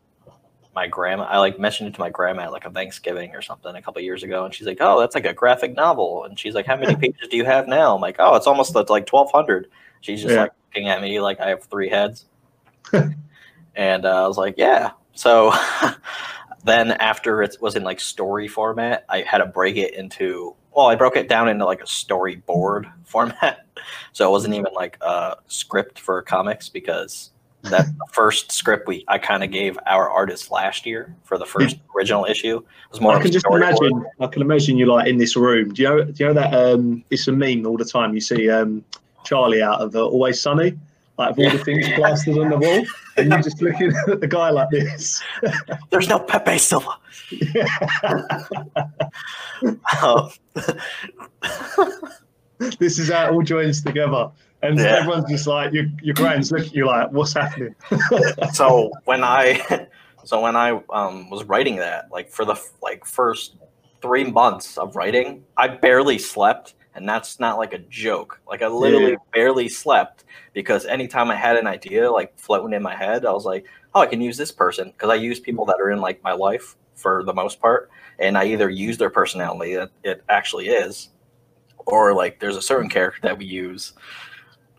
my 0.74 0.88
grandma, 0.88 1.24
I 1.26 1.40
like 1.40 1.60
mentioned 1.60 1.90
it 1.90 1.96
to 1.96 2.00
my 2.00 2.10
grandma 2.10 2.44
at 2.44 2.54
like 2.54 2.64
a 2.64 2.70
Thanksgiving 2.70 3.36
or 3.36 3.42
something 3.42 3.76
a 3.76 3.82
couple 3.82 4.02
years 4.02 4.24
ago, 4.24 4.46
and 4.46 4.54
she's 4.56 4.66
like, 4.66 4.78
"Oh, 4.80 4.98
that's 5.02 5.14
like 5.14 5.26
a 5.26 5.34
graphic 5.34 5.76
novel," 5.76 6.24
and 6.24 6.40
she's 6.40 6.56
like, 6.56 6.66
"How 6.66 6.78
many 6.78 6.96
pages 7.02 7.28
do 7.30 7.36
you 7.36 7.44
have 7.44 7.68
now?" 7.68 7.94
I'm 7.94 8.00
like, 8.02 8.16
"Oh, 8.18 8.36
it's 8.36 8.48
almost 8.48 8.74
like 8.76 9.06
1200." 9.06 9.68
She's 10.00 10.22
just 10.22 10.34
Yeah. 10.34 10.44
like 10.44 10.52
looking 10.70 10.88
at 10.88 11.02
me 11.02 11.20
like 11.20 11.42
I 11.42 11.50
have 11.50 11.64
three 11.66 11.90
heads, 11.90 12.28
and 13.76 14.06
uh, 14.06 14.24
I 14.24 14.28
was 14.28 14.38
like, 14.38 14.56
"Yeah." 14.58 14.92
So 15.16 15.52
then 16.64 16.92
after 16.92 17.44
it 17.44 17.58
was 17.60 17.76
in 17.76 17.84
like 17.84 18.00
story 18.00 18.48
format, 18.48 19.04
I 19.10 19.24
had 19.24 19.40
to 19.40 19.46
break 19.48 19.76
it 19.76 19.96
into 19.96 20.56
well, 20.76 20.88
I 20.88 20.96
broke 20.96 21.16
it 21.16 21.28
down 21.28 21.50
into 21.50 21.66
like 21.66 21.82
a 21.82 21.86
storyboard 21.86 22.92
format. 23.04 23.66
So 24.14 24.28
it 24.28 24.32
wasn't 24.32 24.54
even 24.54 24.74
like 24.74 24.98
a 25.02 25.38
script 25.48 26.00
for 26.00 26.22
comics 26.22 26.70
because 26.70 27.32
that 27.64 27.86
first 28.12 28.52
script 28.52 28.88
we 28.88 29.04
I 29.08 29.18
kind 29.18 29.44
of 29.44 29.52
gave 29.52 29.78
our 29.86 30.10
artist 30.10 30.52
last 30.52 30.86
year 30.86 31.16
for 31.24 31.38
the 31.38 31.46
first 31.46 31.78
original 31.96 32.26
issue 32.26 32.62
was 32.92 33.02
more 33.02 33.14
I 33.14 33.16
of 33.16 33.22
a 33.22 33.24
can 33.24 33.32
just 33.32 33.46
imagine. 33.50 34.06
I 34.20 34.28
can 34.28 34.42
imagine 34.42 34.78
you 34.78 34.86
like 34.88 35.08
in 35.08 35.18
this 35.18 35.36
room. 35.36 35.74
Do 35.74 35.82
you 35.82 35.90
know? 35.90 36.04
Do 36.04 36.14
you 36.24 36.28
know 36.28 36.34
that? 36.34 36.54
Um, 36.54 37.04
it's 37.10 37.28
a 37.28 37.32
meme 37.32 37.66
all 37.66 37.78
the 37.78 37.86
time. 37.86 38.14
You 38.14 38.22
see 38.22 38.50
um, 38.50 38.84
Charlie 39.24 39.62
out 39.62 39.82
of 39.82 39.96
uh, 39.96 40.06
Always 40.06 40.42
Sunny, 40.42 40.78
like 41.22 41.38
all 41.38 41.50
the 41.52 41.64
things 41.64 41.88
plastered 41.96 42.38
on 42.38 42.50
the 42.50 42.58
wall, 42.58 42.86
and 43.18 43.30
you're 43.30 43.42
just 43.42 43.62
looking 43.62 43.94
at 44.10 44.20
the 44.20 44.28
guy 44.28 44.50
like 44.50 44.70
this. 44.70 45.22
There's 45.90 46.10
no 46.10 46.20
Pepe 46.20 46.58
Silvia. 46.58 46.92
Um, 50.02 50.30
this 52.80 53.00
is 53.00 53.10
how 53.12 53.28
it 53.28 53.32
all 53.34 53.42
joins 53.42 53.82
together, 53.84 54.32
and 54.62 54.78
Yeah. 54.78 54.98
everyone's 55.00 55.30
just 55.30 55.48
like 55.48 55.74
your 55.74 55.86
your 56.02 56.16
grands 56.16 56.52
look 56.52 56.62
at 56.62 56.74
you 56.74 56.86
like, 56.88 57.12
what's 57.12 57.34
happening? 57.34 57.76
so 58.54 58.92
when 59.06 59.24
I 59.24 59.88
so 60.24 60.42
when 60.42 60.56
I 60.56 60.82
um, 60.92 61.30
was 61.30 61.44
writing 61.46 61.78
that, 61.78 62.12
like 62.12 62.30
for 62.30 62.46
the 62.46 62.56
like 62.82 63.06
first 63.06 63.56
three 64.02 64.24
months 64.24 64.78
of 64.78 64.96
writing, 64.96 65.44
I 65.58 65.68
barely 65.68 66.18
slept, 66.18 66.74
and 66.96 67.08
that's 67.08 67.40
not 67.40 67.58
like 67.58 67.74
a 67.74 67.80
joke. 67.80 68.40
Like 68.48 68.62
I 68.62 68.68
literally 68.68 69.12
Yeah. 69.12 69.18
barely 69.34 69.70
slept 69.70 70.26
because 70.54 70.86
anytime 70.86 71.32
I 71.32 71.36
had 71.36 71.56
an 71.58 71.68
idea 71.68 72.12
like 72.12 72.38
floating 72.38 72.74
in 72.74 72.84
my 72.84 72.96
head, 72.96 73.26
I 73.26 73.32
was 73.32 73.46
like, 73.46 73.66
oh, 73.96 74.02
I 74.02 74.06
can 74.08 74.22
use 74.22 74.38
this 74.38 74.52
person 74.52 74.92
because 74.92 75.10
I 75.10 75.16
use 75.16 75.40
people 75.40 75.66
that 75.66 75.78
are 75.80 75.92
in 75.92 76.00
like 76.02 76.22
my 76.24 76.34
life 76.34 76.76
for 76.96 77.24
the 77.24 77.34
most 77.34 77.60
part, 77.60 77.90
and 78.20 78.38
I 78.38 78.46
either 78.46 78.70
use 78.70 78.98
their 78.98 79.10
personality 79.10 79.76
that 79.76 79.90
it 80.04 80.24
actually 80.30 80.68
is, 80.68 81.10
or 81.88 82.14
like 82.14 82.40
there's 82.40 82.58
a 82.58 82.62
certain 82.62 82.90
character 82.90 83.20
that 83.24 83.38
we 83.38 83.46
use. 83.46 83.94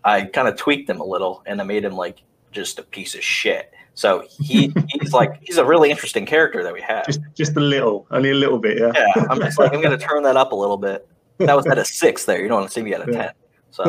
I 0.05 0.23
kind 0.23 0.49
of 0.49 0.57
tweaked 0.57 0.89
him 0.91 1.01
a 1.01 1.05
little, 1.05 1.43
and 1.47 1.61
I 1.61 1.65
made 1.65 1.85
him 1.85 1.95
like 1.97 2.23
just 2.53 2.79
a 2.79 2.83
piece 2.83 3.15
of 3.15 3.23
shit. 3.25 3.73
So 3.95 4.25
he 4.41 4.73
he's 4.89 5.13
like 5.13 5.41
he's 5.43 5.59
a 5.59 5.65
really 5.65 5.91
interesting 5.91 6.27
character 6.27 6.63
that 6.63 6.73
we 6.73 6.81
have. 6.83 7.07
Just 7.07 7.21
just 7.35 7.57
a 7.57 7.61
little, 7.61 8.07
only 8.11 8.31
a 8.31 8.35
little 8.35 8.59
bit, 8.59 8.79
yeah. 8.79 8.93
Yeah, 8.95 9.25
I'm 9.31 9.41
just 9.41 9.59
like 9.59 9.73
I'm 9.73 9.81
gonna 9.83 9.99
turn 10.11 10.23
that 10.25 10.37
up 10.37 10.53
a 10.53 10.57
little 10.57 10.77
bit. 10.79 11.09
That 11.47 11.57
was 11.57 11.67
at 11.67 11.79
a 11.79 11.85
six 11.85 12.25
there. 12.25 12.41
You 12.41 12.49
don't 12.49 12.61
want 12.61 12.71
to 12.71 12.75
see 12.75 12.83
me 12.83 12.95
at 12.95 13.09
a 13.09 13.13
Yeah. 13.13 13.23
ten. 13.23 13.33
So, 13.71 13.85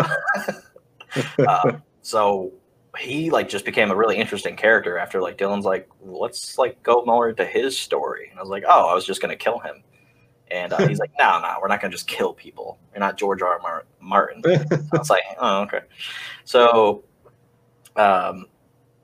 uh, 1.47 1.71
so 2.01 2.51
he 2.97 3.29
like 3.31 3.49
just 3.49 3.65
became 3.65 3.91
a 3.91 3.95
really 3.95 4.17
interesting 4.17 4.55
character 4.55 4.97
after 4.97 5.21
like 5.21 5.37
Dylan's 5.37 5.65
like 5.65 5.89
let's 6.01 6.57
like 6.57 6.81
go 6.83 7.03
more 7.05 7.29
into 7.29 7.45
his 7.45 7.77
story, 7.77 8.27
and 8.29 8.39
I 8.39 8.41
was 8.41 8.49
like 8.49 8.63
oh 8.67 8.87
I 8.87 8.93
was 8.93 9.05
just 9.05 9.21
gonna 9.21 9.35
kill 9.35 9.59
him, 9.59 9.83
and 10.51 10.71
uh, 10.73 10.87
he's 10.87 10.99
like 10.99 11.11
no 11.19 11.39
no 11.41 11.55
we're 11.61 11.67
not 11.67 11.81
gonna 11.81 11.91
just 11.91 12.07
kill 12.07 12.33
people. 12.33 12.77
You're 12.93 12.99
not 12.99 13.17
George 13.17 13.41
R. 13.41 13.53
R. 13.53 13.59
Mar- 13.59 13.85
Martin. 13.99 14.41
I 14.93 14.97
was 14.97 15.09
like, 15.09 15.23
oh, 15.39 15.61
okay. 15.63 15.81
So 16.45 17.03
um, 17.95 18.45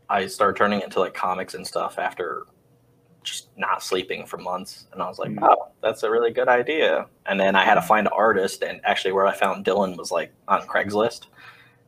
I 0.10 0.28
started 0.28 0.58
turning 0.58 0.82
into 0.82 1.00
like 1.00 1.14
comics 1.14 1.54
and 1.56 1.66
stuff 1.66 2.00
after 2.00 2.44
just 3.24 3.50
not 3.58 3.84
sleeping 3.84 4.26
for 4.26 4.38
months. 4.38 4.88
And 4.94 5.02
I 5.02 5.08
was 5.08 5.20
like, 5.20 5.30
Mm. 5.32 5.40
oh, 5.44 5.70
that's 5.82 6.04
a 6.04 6.10
really 6.10 6.32
good 6.32 6.48
idea. 6.48 7.08
And 7.26 7.40
then 7.40 7.56
I 7.56 7.64
had 7.66 7.76
to 7.76 7.82
find 7.82 8.08
an 8.08 8.14
artist. 8.16 8.64
And 8.64 8.80
actually, 8.84 9.12
where 9.12 9.28
I 9.28 9.34
found 9.34 9.66
Dylan 9.66 9.98
was 9.98 10.12
like 10.12 10.32
on 10.48 10.62
Craigslist. 10.68 11.28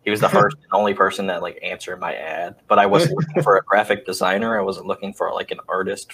He 0.03 0.09
was 0.11 0.19
the 0.19 0.29
first 0.37 0.57
and 0.57 0.67
only 0.73 0.93
person 0.93 1.27
that 1.27 1.41
like 1.41 1.59
answered 1.63 1.99
my 1.99 2.13
ad. 2.15 2.55
But 2.67 2.79
I 2.79 2.85
wasn't 2.85 3.17
looking 3.17 3.43
for 3.43 3.57
a 3.57 3.63
graphic 3.63 4.05
designer. 4.05 4.59
I 4.59 4.63
wasn't 4.63 4.87
looking 4.87 5.13
for 5.13 5.31
like 5.33 5.51
an 5.51 5.59
artist 5.69 6.11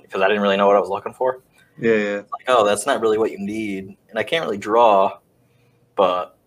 because 0.00 0.22
I 0.22 0.28
didn't 0.28 0.42
really 0.42 0.56
know 0.56 0.66
what 0.66 0.76
I 0.76 0.80
was 0.80 0.88
looking 0.88 1.12
for. 1.12 1.42
Yeah, 1.78 1.94
yeah. 1.96 2.16
Like, 2.16 2.44
oh, 2.48 2.64
that's 2.64 2.86
not 2.86 3.00
really 3.00 3.18
what 3.18 3.32
you 3.32 3.38
need. 3.38 3.96
And 4.08 4.18
I 4.18 4.22
can't 4.22 4.44
really 4.44 4.58
draw, 4.58 5.18
but 5.96 6.38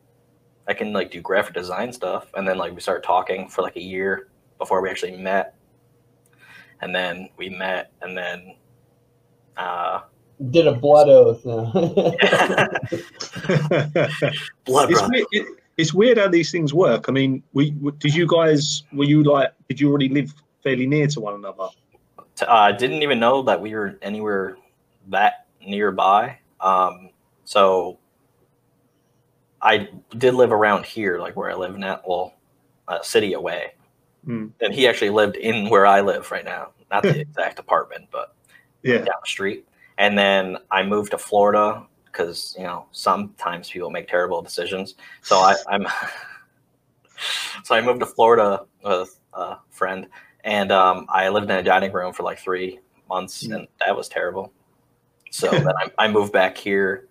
I 0.68 0.74
can 0.74 0.94
like 0.94 1.12
do 1.12 1.22
graphic 1.22 1.54
design 1.54 1.92
stuff. 1.92 2.32
And 2.36 2.48
then 2.48 2.58
like 2.58 2.74
we 2.74 2.80
started 2.80 3.04
talking 3.04 3.48
for 3.50 3.62
like 3.62 3.76
a 3.76 3.82
year 3.82 4.30
before 4.58 4.82
we 4.82 4.90
actually 4.90 5.18
met. 5.18 5.54
And 6.82 6.94
then 6.94 7.30
we 7.38 7.50
met, 7.50 7.92
and 8.02 8.16
then 8.16 8.56
uh, 9.58 10.02
Did 10.52 10.68
a 10.68 10.74
blood 10.74 11.10
oath. 11.10 11.44
blood 14.66 14.92
it's, 14.92 15.10
weird, 15.10 15.26
it, 15.32 15.48
it's 15.78 15.94
weird 15.94 16.18
how 16.18 16.28
these 16.28 16.52
things 16.52 16.74
work. 16.74 17.06
I 17.08 17.12
mean, 17.12 17.42
we 17.54 17.72
did 18.00 18.14
you 18.14 18.28
guys 18.28 18.84
were 18.94 19.06
you 19.06 19.24
like 19.24 19.52
did 19.68 19.80
you 19.80 19.90
already 19.90 20.10
live 20.10 20.34
fairly 20.64 20.86
near 20.86 21.08
to 21.08 21.20
one 21.20 21.34
another? 21.34 21.70
T- 22.36 22.46
uh, 22.48 22.72
didn't 22.72 23.02
even 23.02 23.20
know 23.20 23.42
that 23.44 23.60
we 23.60 23.74
were 23.74 23.98
anywhere 24.04 24.58
that 25.08 25.48
nearby. 25.66 26.38
Um, 26.62 27.10
so 27.46 27.98
I 29.62 29.90
did 30.18 30.36
live 30.36 30.52
around 30.52 30.86
here, 30.86 31.20
like 31.20 31.36
where 31.36 31.50
I 31.50 31.56
live 31.56 31.78
now, 31.78 32.02
well, 32.08 32.34
a 32.88 33.04
city 33.04 33.34
away. 33.34 33.74
Hmm. 34.28 34.48
And 34.60 34.74
he 34.74 34.88
actually 34.88 35.10
lived 35.10 35.38
in 35.38 35.70
where 35.70 35.86
I 35.88 36.02
live 36.02 36.30
right 36.32 36.44
now, 36.44 36.72
not 36.92 37.02
the 37.04 37.20
exact 37.28 37.60
apartment, 37.60 38.10
but 38.12 38.36
Yeah, 38.84 38.98
down 38.98 39.22
the 39.24 39.28
street. 39.30 39.66
And 39.98 40.18
then 40.18 40.58
I 40.70 40.84
moved 40.84 41.12
to 41.12 41.18
Florida 41.18 41.88
because 42.06 42.54
you 42.58 42.66
know 42.66 42.86
sometimes 42.92 43.70
people 43.70 43.90
make 43.90 44.08
terrible 44.10 44.42
decisions. 44.42 44.96
So 45.22 45.38
I, 45.38 45.56
I'm 45.70 45.88
so 47.64 47.74
I 47.76 47.82
moved 47.82 48.02
to 48.02 48.06
Florida 48.06 48.66
with 48.84 49.18
a 49.34 49.58
friend, 49.70 50.08
and 50.44 50.72
um, 50.72 51.06
I 51.10 51.30
lived 51.30 51.50
in 51.50 51.56
a 51.58 51.64
dining 51.64 51.92
room 51.94 52.12
for 52.14 52.24
like 52.24 52.40
three 52.40 52.80
months, 53.10 53.48
Mm. 53.48 53.56
and 53.56 53.68
that 53.80 53.96
was 53.96 54.10
terrible. 54.10 54.52
So 55.32 55.52
then 55.52 55.74
I, 55.98 56.06
I 56.06 56.08
moved 56.10 56.34
back 56.34 56.58
here, 56.58 57.08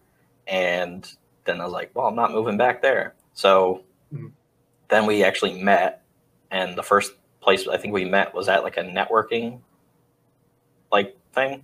and 0.46 1.10
then 1.44 1.60
I 1.60 1.64
was 1.64 1.72
like, 1.72 1.90
well, 1.94 2.06
I'm 2.06 2.14
not 2.14 2.32
moving 2.32 2.56
back 2.58 2.82
there. 2.82 3.14
So 3.32 3.82
Mm. 4.14 4.30
then 4.88 5.06
we 5.06 5.24
actually 5.24 5.60
met, 5.62 6.02
and 6.50 6.76
the 6.76 6.82
first 6.82 7.12
place 7.40 7.66
I 7.68 7.76
think 7.76 7.94
we 7.94 8.04
met 8.04 8.34
was 8.34 8.48
at 8.48 8.62
like 8.62 8.76
a 8.76 8.82
networking 8.82 9.60
like 10.92 11.16
thing. 11.32 11.62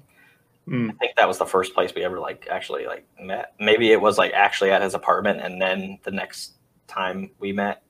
Mm. 0.68 0.90
I 0.90 0.92
think 0.95 1.16
that 1.16 1.27
was 1.27 1.38
the 1.38 1.47
first 1.47 1.75
place 1.75 1.92
we 1.95 2.05
ever 2.05 2.21
like 2.21 2.47
actually 2.51 2.87
like 2.87 3.05
met. 3.21 3.55
Maybe 3.59 3.90
it 3.90 4.01
was 4.01 4.16
like 4.18 4.33
actually 4.33 4.71
at 4.71 4.81
his 4.83 4.95
apartment, 4.95 5.40
and 5.40 5.61
then 5.61 5.99
the 6.05 6.12
next 6.12 6.53
time 6.87 7.31
we 7.40 7.53
met, 7.53 7.83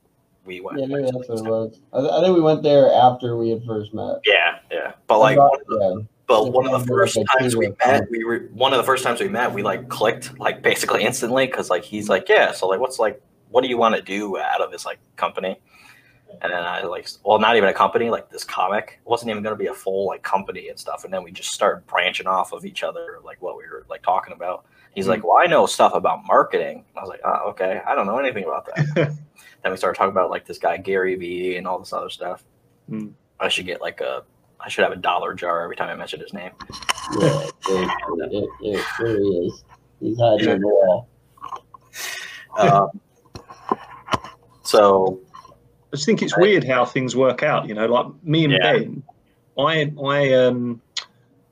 we 0.46 0.60
went. 0.60 0.80
yeah, 0.80 0.86
maybe 0.86 1.02
that's 1.02 1.28
what 1.28 1.38
it 1.38 1.44
was. 1.44 1.80
I, 1.92 2.00
th- 2.00 2.12
I 2.12 2.20
think 2.22 2.34
we 2.34 2.40
went 2.40 2.62
there 2.62 2.90
after 2.92 3.36
we 3.36 3.50
had 3.50 3.62
first 3.64 3.92
met. 3.92 4.20
Yeah, 4.24 4.58
yeah. 4.70 4.92
But 5.06 5.18
like, 5.18 5.36
thought- 5.36 5.60
yeah. 5.68 5.94
but 6.26 6.50
one 6.52 6.66
of 6.66 6.80
the 6.80 6.86
first 6.86 7.18
times 7.38 7.56
we 7.56 7.74
met, 7.84 8.08
we 8.10 8.24
were 8.24 8.48
one 8.54 8.72
of 8.72 8.78
the 8.78 8.84
first 8.84 9.04
times 9.04 9.20
we 9.20 9.28
met, 9.28 9.52
we 9.52 9.62
like 9.62 9.88
clicked 9.90 10.38
like 10.38 10.62
basically 10.62 11.04
instantly 11.04 11.46
because 11.46 11.68
like 11.68 11.84
he's 11.84 12.08
like, 12.08 12.26
yeah. 12.28 12.52
So 12.52 12.68
like, 12.68 12.80
what's 12.80 12.98
like, 12.98 13.20
what 13.50 13.62
do 13.62 13.68
you 13.68 13.76
want 13.76 13.96
to 13.96 14.02
do 14.02 14.38
out 14.38 14.62
of 14.62 14.70
this 14.70 14.86
like 14.86 14.98
company? 15.16 15.60
And 16.40 16.52
then 16.52 16.64
I 16.64 16.82
like, 16.82 17.08
well, 17.24 17.38
not 17.38 17.56
even 17.56 17.68
a 17.68 17.74
company, 17.74 18.10
like 18.10 18.30
this 18.30 18.44
comic 18.44 19.00
it 19.04 19.08
wasn't 19.08 19.30
even 19.30 19.42
going 19.42 19.54
to 19.54 19.58
be 19.58 19.68
a 19.68 19.74
full 19.74 20.06
like 20.06 20.22
company 20.22 20.68
and 20.68 20.78
stuff. 20.78 21.04
And 21.04 21.12
then 21.12 21.22
we 21.22 21.30
just 21.30 21.50
started 21.50 21.86
branching 21.86 22.26
off 22.26 22.52
of 22.52 22.64
each 22.64 22.82
other, 22.82 23.18
like 23.24 23.40
what 23.42 23.56
we 23.56 23.64
were 23.64 23.84
like 23.88 24.02
talking 24.02 24.32
about. 24.32 24.64
He's 24.94 25.08
like, 25.08 25.24
well, 25.24 25.36
I 25.38 25.46
know 25.46 25.66
stuff 25.66 25.94
about 25.94 26.26
marketing. 26.26 26.84
I 26.96 27.00
was 27.00 27.08
like, 27.08 27.20
oh, 27.24 27.50
okay, 27.50 27.80
I 27.86 27.94
don't 27.94 28.06
know 28.06 28.18
anything 28.18 28.44
about 28.44 28.66
that. 28.66 28.94
then 29.62 29.72
we 29.72 29.76
started 29.76 29.96
talking 29.96 30.12
about 30.12 30.30
like 30.30 30.46
this 30.46 30.58
guy 30.58 30.76
Gary 30.76 31.14
Vee 31.14 31.56
and 31.56 31.66
all 31.66 31.78
this 31.78 31.92
other 31.92 32.10
stuff. 32.10 32.44
Hmm. 32.88 33.08
I 33.40 33.48
should 33.48 33.66
get 33.66 33.80
like 33.80 34.00
a, 34.00 34.24
I 34.60 34.68
should 34.68 34.84
have 34.84 34.92
a 34.92 34.96
dollar 34.96 35.34
jar 35.34 35.62
every 35.62 35.76
time 35.76 35.88
I 35.88 35.94
mention 35.94 36.20
his 36.20 36.32
name. 36.32 36.52
Yeah, 37.18 37.42
it, 37.42 37.52
it, 37.68 38.48
it, 38.60 38.84
there 38.98 39.18
he 39.18 39.24
is. 39.46 39.64
He's 40.00 40.18
hiding 40.18 40.48
in 40.48 40.60
the 40.60 40.68
wall. 40.68 41.08
Um, 42.54 43.00
so 44.62 45.22
I 45.92 45.96
just 45.96 46.06
think 46.06 46.22
it's 46.22 46.36
weird 46.36 46.64
how 46.64 46.84
things 46.84 47.14
work 47.14 47.42
out. 47.42 47.68
You 47.68 47.74
know, 47.74 47.86
like 47.86 48.06
me 48.22 48.44
and 48.44 48.52
Yeah. 48.54 48.72
Ben, 48.72 49.02
I 49.58 49.92
I 50.02 50.32
um 50.32 50.80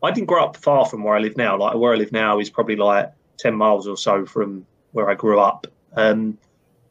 I 0.02 0.10
didn't 0.10 0.28
grow 0.28 0.44
up 0.44 0.56
far 0.56 0.86
from 0.86 1.04
where 1.04 1.14
I 1.14 1.18
live 1.18 1.36
now. 1.36 1.58
Like 1.58 1.74
where 1.76 1.92
I 1.92 1.96
live 1.96 2.12
now 2.12 2.38
is 2.40 2.48
probably 2.48 2.76
like 2.76 3.12
ten 3.38 3.54
miles 3.54 3.86
or 3.86 3.96
so 3.96 4.24
from 4.24 4.64
where 4.92 5.10
I 5.10 5.14
grew 5.14 5.40
up. 5.40 5.66
Um, 5.96 6.38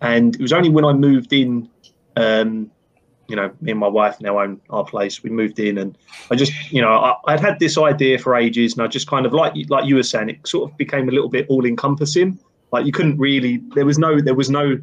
and 0.02 0.36
it 0.36 0.42
was 0.42 0.54
only 0.54 0.70
when 0.70 0.86
I 0.86 0.94
moved 0.94 1.34
in, 1.34 1.70
um, 2.16 2.72
you 3.28 3.36
know, 3.36 3.52
me 3.62 3.72
and 3.72 3.80
my 3.80 3.88
wife 3.88 4.22
now 4.22 4.40
own 4.40 4.62
our 4.70 4.86
place. 4.86 5.24
We 5.24 5.30
moved 5.30 5.60
in, 5.60 5.78
and 5.78 5.98
I 6.32 6.36
just, 6.36 6.54
you 6.72 6.82
know, 6.82 6.92
I, 6.92 7.16
I'd 7.28 7.40
had 7.40 7.60
this 7.60 7.78
idea 7.78 8.18
for 8.20 8.36
ages, 8.36 8.74
and 8.74 8.84
I 8.84 8.88
just 8.88 9.08
kind 9.08 9.26
of 9.26 9.34
like 9.34 9.54
like 9.70 9.86
you 9.86 9.96
were 9.96 10.04
saying, 10.04 10.30
it 10.30 10.48
sort 10.48 10.70
of 10.70 10.78
became 10.78 11.10
a 11.10 11.12
little 11.12 11.30
bit 11.30 11.48
all 11.50 11.66
encompassing. 11.66 12.40
Like 12.72 12.86
you 12.86 12.92
couldn't 12.92 13.18
really, 13.18 13.62
there 13.74 13.86
was 13.86 13.98
no, 13.98 14.22
there 14.22 14.36
was 14.36 14.50
no, 14.52 14.80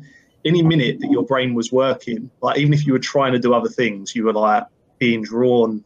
any 0.46 0.62
minute 0.62 1.00
that 1.00 1.11
your 1.11 1.24
brain 1.24 1.54
was 1.54 1.72
working, 1.72 2.30
like 2.40 2.59
even 2.59 2.72
if 2.72 2.87
you 2.87 2.92
were 2.92 2.98
trying 2.98 3.32
to 3.32 3.38
do 3.38 3.52
other 3.52 3.68
things, 3.68 4.14
you 4.14 4.24
were 4.24 4.32
like 4.32 4.64
being 4.98 5.22
drawn 5.22 5.85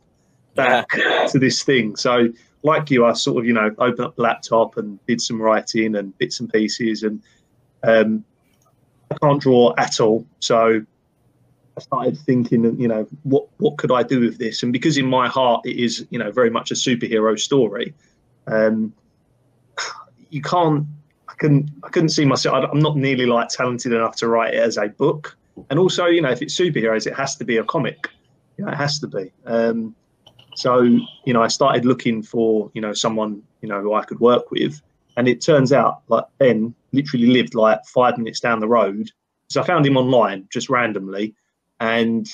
back 0.55 0.89
to 1.29 1.39
this 1.39 1.63
thing. 1.63 1.97
So, 1.97 2.29
like 2.63 2.91
you, 2.91 3.07
I 3.07 3.15
sort 3.15 3.39
of, 3.39 3.47
you 3.47 3.55
know, 3.55 3.75
opened 3.79 4.01
up 4.01 4.17
the 4.17 4.23
laptop 4.23 4.77
and 4.77 5.05
did 5.07 5.21
some 5.21 5.41
writing 5.41 5.97
and 5.97 6.17
bits 6.19 6.41
and 6.41 6.53
pieces, 6.53 7.03
and 7.03 7.23
um, 7.83 8.25
I 9.11 9.17
can't 9.19 9.41
draw 9.41 9.75
at 9.79 9.99
all. 10.01 10.27
So, 10.41 10.85
I 11.77 11.81
started 11.81 12.19
thinking, 12.19 12.79
you 12.79 12.89
know, 12.89 13.09
what 13.23 13.49
what 13.59 13.79
could 13.79 13.91
I 13.91 14.03
do 14.03 14.21
with 14.21 14.39
this? 14.39 14.63
And 14.63 14.73
because 14.73 14.99
in 14.99 15.07
my 15.07 15.29
heart 15.29 15.65
it 15.65 15.77
is, 15.77 16.07
you 16.11 16.19
know, 16.19 16.31
very 16.31 16.51
much 16.51 16.71
a 16.71 16.75
superhero 16.75 17.39
story, 17.39 17.95
um, 18.47 18.93
you 20.29 20.43
can't. 20.43 20.87
I 21.41 21.43
couldn't. 21.43 21.71
I 21.83 21.89
couldn't 21.89 22.11
see 22.11 22.27
myself. 22.27 22.69
I'm 22.71 22.81
not 22.81 22.99
nearly 22.99 23.25
like 23.25 23.49
talented 23.49 23.93
enough 23.93 24.15
to 24.17 24.29
write 24.29 24.53
it 24.53 24.59
as 24.59 24.77
a 24.77 24.89
book. 24.89 25.39
And 25.71 25.79
also, 25.79 26.05
you 26.05 26.21
know, 26.21 26.31
if 26.31 26.43
it's 26.43 26.55
superheroes, 26.55 27.07
it 27.07 27.15
has 27.15 27.35
to 27.37 27.45
be 27.45 27.57
a 27.57 27.65
comic. 27.65 28.09
You 28.59 28.67
know, 28.67 28.73
it 28.73 28.77
has 28.77 28.99
to 28.99 29.07
be. 29.07 29.33
Um, 29.47 29.95
so, 30.55 30.83
you 30.83 31.33
know, 31.33 31.43
I 31.43 31.49
started 31.49 31.87
looking 31.87 32.23
for, 32.23 32.71
you 32.75 32.83
know, 32.83 32.93
someone, 32.93 33.43
you 33.63 33.69
know, 33.71 33.81
who 33.81 33.95
I 33.95 34.05
could 34.05 34.21
work 34.21 34.51
with. 34.51 34.83
And 35.17 35.27
it 35.27 35.41
turns 35.41 35.73
out 35.73 36.03
like 36.09 36.25
Ben 36.39 36.75
literally 36.93 37.27
lived 37.27 37.55
like 37.55 37.85
five 37.87 38.19
minutes 38.19 38.41
down 38.41 38.61
the 38.61 38.69
road. 38.69 39.11
So 39.49 39.63
I 39.63 39.67
found 39.67 39.87
him 39.87 39.97
online 39.97 40.47
just 40.51 40.69
randomly. 40.69 41.35
And 41.81 42.29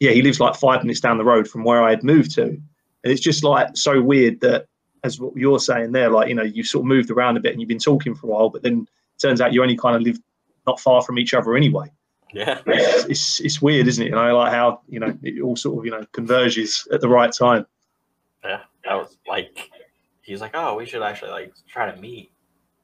yeah, 0.00 0.12
he 0.12 0.22
lives 0.22 0.40
like 0.40 0.56
five 0.56 0.82
minutes 0.82 1.00
down 1.00 1.18
the 1.18 1.24
road 1.24 1.46
from 1.46 1.62
where 1.62 1.82
I 1.82 1.90
had 1.90 2.02
moved 2.02 2.34
to. 2.36 2.42
And 2.42 2.62
it's 3.04 3.20
just 3.20 3.44
like 3.44 3.76
so 3.76 4.00
weird 4.00 4.40
that, 4.40 4.66
as 5.06 5.20
what 5.20 5.36
you're 5.36 5.58
saying 5.58 5.92
there, 5.92 6.10
like, 6.10 6.28
you 6.28 6.34
know, 6.34 6.42
you've 6.42 6.66
sort 6.66 6.82
of 6.82 6.86
moved 6.86 7.10
around 7.10 7.36
a 7.36 7.40
bit 7.40 7.52
and 7.52 7.60
you've 7.60 7.68
been 7.68 7.78
talking 7.78 8.14
for 8.14 8.26
a 8.26 8.30
while, 8.30 8.50
but 8.50 8.62
then 8.62 8.86
turns 9.18 9.40
out 9.40 9.52
you 9.52 9.62
only 9.62 9.76
kind 9.76 9.96
of 9.96 10.02
live 10.02 10.18
not 10.66 10.78
far 10.80 11.00
from 11.02 11.18
each 11.18 11.32
other 11.32 11.56
anyway 11.56 11.90
yeah, 12.32 12.60
it's, 12.66 13.04
it's 13.06 13.40
it's 13.40 13.62
weird, 13.62 13.86
isn't 13.86 14.02
it? 14.02 14.10
You 14.10 14.14
know, 14.14 14.36
like 14.36 14.52
how 14.52 14.80
you 14.88 15.00
know 15.00 15.16
it 15.22 15.40
all 15.40 15.56
sort 15.56 15.78
of 15.78 15.84
you 15.84 15.90
know 15.90 16.04
converges 16.12 16.86
at 16.92 17.00
the 17.00 17.08
right 17.08 17.32
time. 17.32 17.66
yeah. 18.44 18.60
That 18.84 18.94
was 18.94 19.16
like, 19.26 19.70
he's 20.22 20.40
like, 20.40 20.52
oh, 20.54 20.76
we 20.76 20.86
should 20.86 21.02
actually 21.02 21.30
like 21.30 21.54
try 21.66 21.90
to 21.90 22.00
meet. 22.00 22.30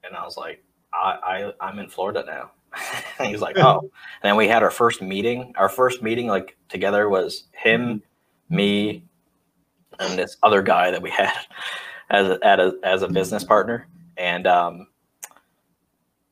And 0.03 0.15
I 0.15 0.23
was 0.23 0.37
like, 0.37 0.63
I, 0.93 1.53
I 1.59 1.67
I'm 1.67 1.79
in 1.79 1.87
Florida 1.87 2.23
now. 2.25 2.51
and 3.19 3.29
he's 3.29 3.41
like, 3.41 3.57
oh. 3.57 3.79
And 3.79 3.91
then 4.23 4.35
we 4.35 4.47
had 4.47 4.63
our 4.63 4.71
first 4.71 5.01
meeting. 5.01 5.53
Our 5.55 5.69
first 5.69 6.01
meeting 6.01 6.27
like 6.27 6.57
together 6.67 7.07
was 7.07 7.45
him, 7.51 8.01
me, 8.49 9.05
and 9.99 10.17
this 10.17 10.37
other 10.41 10.61
guy 10.61 10.91
that 10.91 11.01
we 11.01 11.09
had 11.11 11.33
as 12.13 12.27
a, 12.29 12.39
as 12.45 12.59
a, 12.59 12.73
as 12.83 13.01
a 13.01 13.07
business 13.09 13.43
partner. 13.43 13.87
And 14.17 14.47
um, 14.47 14.87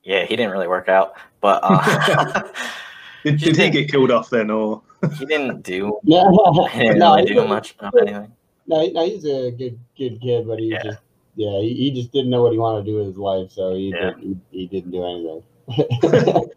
yeah, 0.04 0.24
he 0.26 0.36
didn't 0.38 0.52
really 0.52 0.67
work 0.67 0.88
out, 0.88 1.13
but 1.41 1.60
uh, 1.63 2.44
Did, 3.24 3.38
did 3.39 3.56
he 3.58 3.70
get 3.70 3.91
killed 3.91 4.10
off 4.10 4.30
then, 4.32 4.50
or 4.50 4.82
he 5.20 5.26
didn't 5.28 5.62
do 5.62 6.00
No, 6.04 6.67
he 6.72 6.80
didn't 6.80 6.98
no, 7.00 7.15
really 7.15 7.28
he- 7.28 7.34
do 7.36 7.48
much 7.48 7.76
of 7.80 7.94
anything. 8.02 8.32
no, 8.67 8.88
no, 8.88 9.06
he's 9.06 9.26
a 9.26 9.52
good, 9.52 9.78
good 9.98 10.20
kid, 10.22 10.48
but 10.48 10.58
he 10.60 10.70
Yeah. 10.72 10.82
just, 10.84 10.98
yeah, 11.36 11.60
he, 11.60 11.74
he 11.76 11.91
just 11.91 12.12
didn't 12.12 12.32
know 12.32 12.41
what 12.41 12.52
he 12.52 12.58
wanted 12.58 12.86
to 12.86 12.91
do 12.91 12.98
with 12.98 13.08
his 13.08 13.17
life, 13.17 13.52
so 13.52 13.76
he, 13.76 13.89
Yeah. 13.89 14.12
did, 14.12 14.20
he, 14.20 14.38
he 14.62 14.67
didn't 14.67 14.89
do 14.91 15.04
anything. 15.06 15.44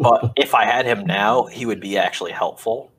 but 0.00 0.32
if 0.36 0.54
I 0.56 0.64
had 0.64 0.86
him 0.86 1.06
now, 1.06 1.44
he 1.46 1.66
would 1.66 1.80
be 1.80 1.96
actually 1.96 2.32
helpful. 2.32 2.90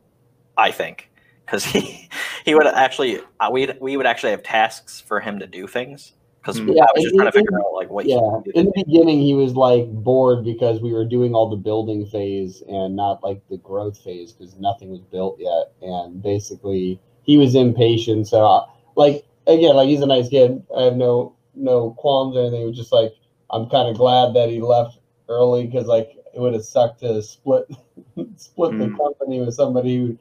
I 0.57 0.71
think 0.71 1.08
because 1.49 1.65
he 1.65 2.07
he 2.45 2.53
would 2.55 2.67
actually 2.67 3.19
uh, 3.39 3.49
we 3.51 3.67
we 3.79 3.97
would 3.97 4.05
actually 4.05 4.31
have 4.31 4.43
tasks 4.43 5.01
for 5.01 5.19
him 5.19 5.39
to 5.39 5.47
do 5.47 5.67
things, 5.67 6.13
because 6.41 6.59
Mm. 6.59 6.75
Yeah, 6.75 6.83
I 6.83 6.87
was 6.95 7.03
just 7.03 7.15
trying 7.15 7.31
to 7.31 7.37
it- 7.37 7.41
figure 7.41 7.59
out 7.59 7.73
like 7.73 7.89
what. 7.89 8.05
he 8.05 8.11
Yeah, 8.11 8.41
in 8.55 8.65
the 8.65 8.71
beginning, 8.75 9.21
he 9.21 9.33
was 9.33 9.53
like 9.55 9.87
bored 9.91 10.43
because 10.43 10.81
we 10.81 10.93
were 10.93 11.05
doing 11.05 11.33
all 11.33 11.49
the 11.49 11.55
building 11.55 12.05
phase 12.05 12.61
and 12.67 12.95
not 12.95 13.23
like 13.23 13.41
the 13.49 13.57
growth 13.57 13.97
phase 14.01 14.31
because 14.31 14.55
nothing 14.59 14.89
was 14.89 15.01
built 15.01 15.37
yet. 15.39 15.71
And 15.81 16.21
basically, 16.21 16.99
he 17.23 17.37
was 17.37 17.55
impatient. 17.55 18.27
So, 18.27 18.45
uh, 18.45 18.65
like 18.95 19.25
again, 19.47 19.75
like 19.75 19.89
he's 19.89 20.01
a 20.01 20.07
nice 20.07 20.29
kid. 20.29 20.63
I 20.75 20.83
have 20.83 20.95
no 20.95 21.35
no 21.55 21.91
qualms 21.97 22.35
or 22.35 22.41
anything. 22.41 22.61
It 22.61 22.65
was 22.65 22.77
just 22.77 22.91
like 22.93 23.13
I'm 23.49 23.69
kind 23.69 23.89
of 23.89 23.97
glad 23.97 24.33
that 24.35 24.49
he 24.49 24.61
left 24.61 24.99
early 25.27 25.65
because 25.65 25.87
like 25.87 26.11
it 26.33 26.39
would 26.39 26.53
have 26.53 26.63
sucked 26.63 26.99
to 27.01 27.21
split 27.21 27.65
split 28.37 28.77
the 28.77 28.85
Mm. 28.85 28.97
company 28.97 29.39
with 29.39 29.53
somebody 29.55 29.97
who 29.97 30.17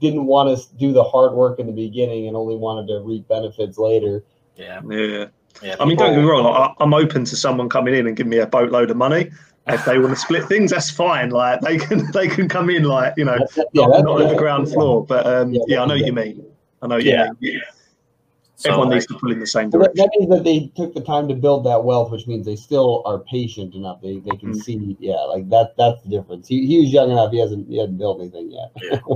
didn't 0.00 0.26
want 0.26 0.56
to 0.58 0.76
do 0.76 0.92
the 0.92 1.02
hard 1.04 1.32
work 1.34 1.58
in 1.58 1.66
the 1.66 1.72
beginning 1.72 2.26
and 2.28 2.36
only 2.36 2.56
wanted 2.56 2.86
to 2.88 3.00
reap 3.04 3.26
benefits 3.28 3.78
later. 3.78 4.24
yeah, 4.56 4.80
Yeah. 4.88 5.26
yeah. 5.62 5.76
I 5.80 5.84
mean, 5.84 5.96
don't 5.96 6.12
get 6.14 6.20
me 6.22 6.24
wrong. 6.28 6.46
I, 6.46 6.72
I'm 6.82 6.94
open 6.94 7.24
to 7.24 7.36
someone 7.36 7.68
coming 7.68 7.94
in 7.94 8.06
and 8.06 8.16
giving 8.16 8.30
me 8.30 8.38
a 8.38 8.46
boatload 8.46 8.90
of 8.90 8.96
money. 8.96 9.30
If 9.68 9.84
they 9.84 9.96
want 9.98 10.10
to 10.10 10.16
split 10.16 10.44
things, 10.48 10.72
that's 10.72 10.90
fine. 10.90 11.30
Like 11.30 11.60
they 11.60 11.78
can, 11.78 12.10
they 12.12 12.26
can 12.28 12.48
come 12.48 12.68
in 12.70 12.82
like 12.84 13.14
you 13.16 13.24
know, 13.24 13.32
That's- 13.38 13.56
not, 13.74 13.88
that's- 13.88 14.04
not 14.04 14.20
at 14.22 14.28
the 14.30 14.36
ground 14.36 14.68
floor. 14.70 15.04
But 15.06 15.26
um, 15.26 15.52
Yeah, 15.54 15.60
yeah, 15.68 15.82
I 15.82 15.86
know 15.86 15.94
what 15.94 16.04
you 16.06 16.12
mean. 16.12 16.44
I 16.82 16.86
know 16.88 16.96
what 16.96 17.04
you 17.04 17.10
Yeah. 17.12 17.30
mean. 17.40 17.60
So, 18.56 18.70
Everyone 18.70 18.90
needs 18.90 19.06
to 19.06 19.14
pull 19.18 19.32
in 19.32 19.40
the 19.40 19.46
same 19.46 19.70
Well, 19.70 19.82
that, 19.82 19.94
direction. 19.96 20.04
that 20.04 20.18
means 20.20 20.30
that 20.30 20.44
they 20.44 20.70
took 20.76 20.94
the 20.94 21.00
time 21.00 21.26
to 21.26 21.34
build 21.34 21.64
that 21.66 21.82
wealth, 21.82 22.12
which 22.12 22.28
means 22.28 22.46
they 22.46 22.54
still 22.54 23.02
are 23.06 23.18
patient 23.20 23.74
enough. 23.74 24.00
They 24.00 24.18
they 24.20 24.36
can 24.36 24.52
Mm. 24.52 24.62
see, 24.62 24.96
yeah, 25.00 25.14
like 25.16 25.48
that. 25.50 25.74
That's 25.76 26.00
the 26.02 26.10
difference. 26.10 26.46
He, 26.46 26.64
he 26.66 26.78
was 26.80 26.92
young 26.92 27.10
enough. 27.10 27.32
He 27.32 27.40
hasn't 27.40 27.68
he 27.68 27.78
hadn't 27.80 27.98
built 27.98 28.20
anything 28.20 28.52
yet. 28.52 29.02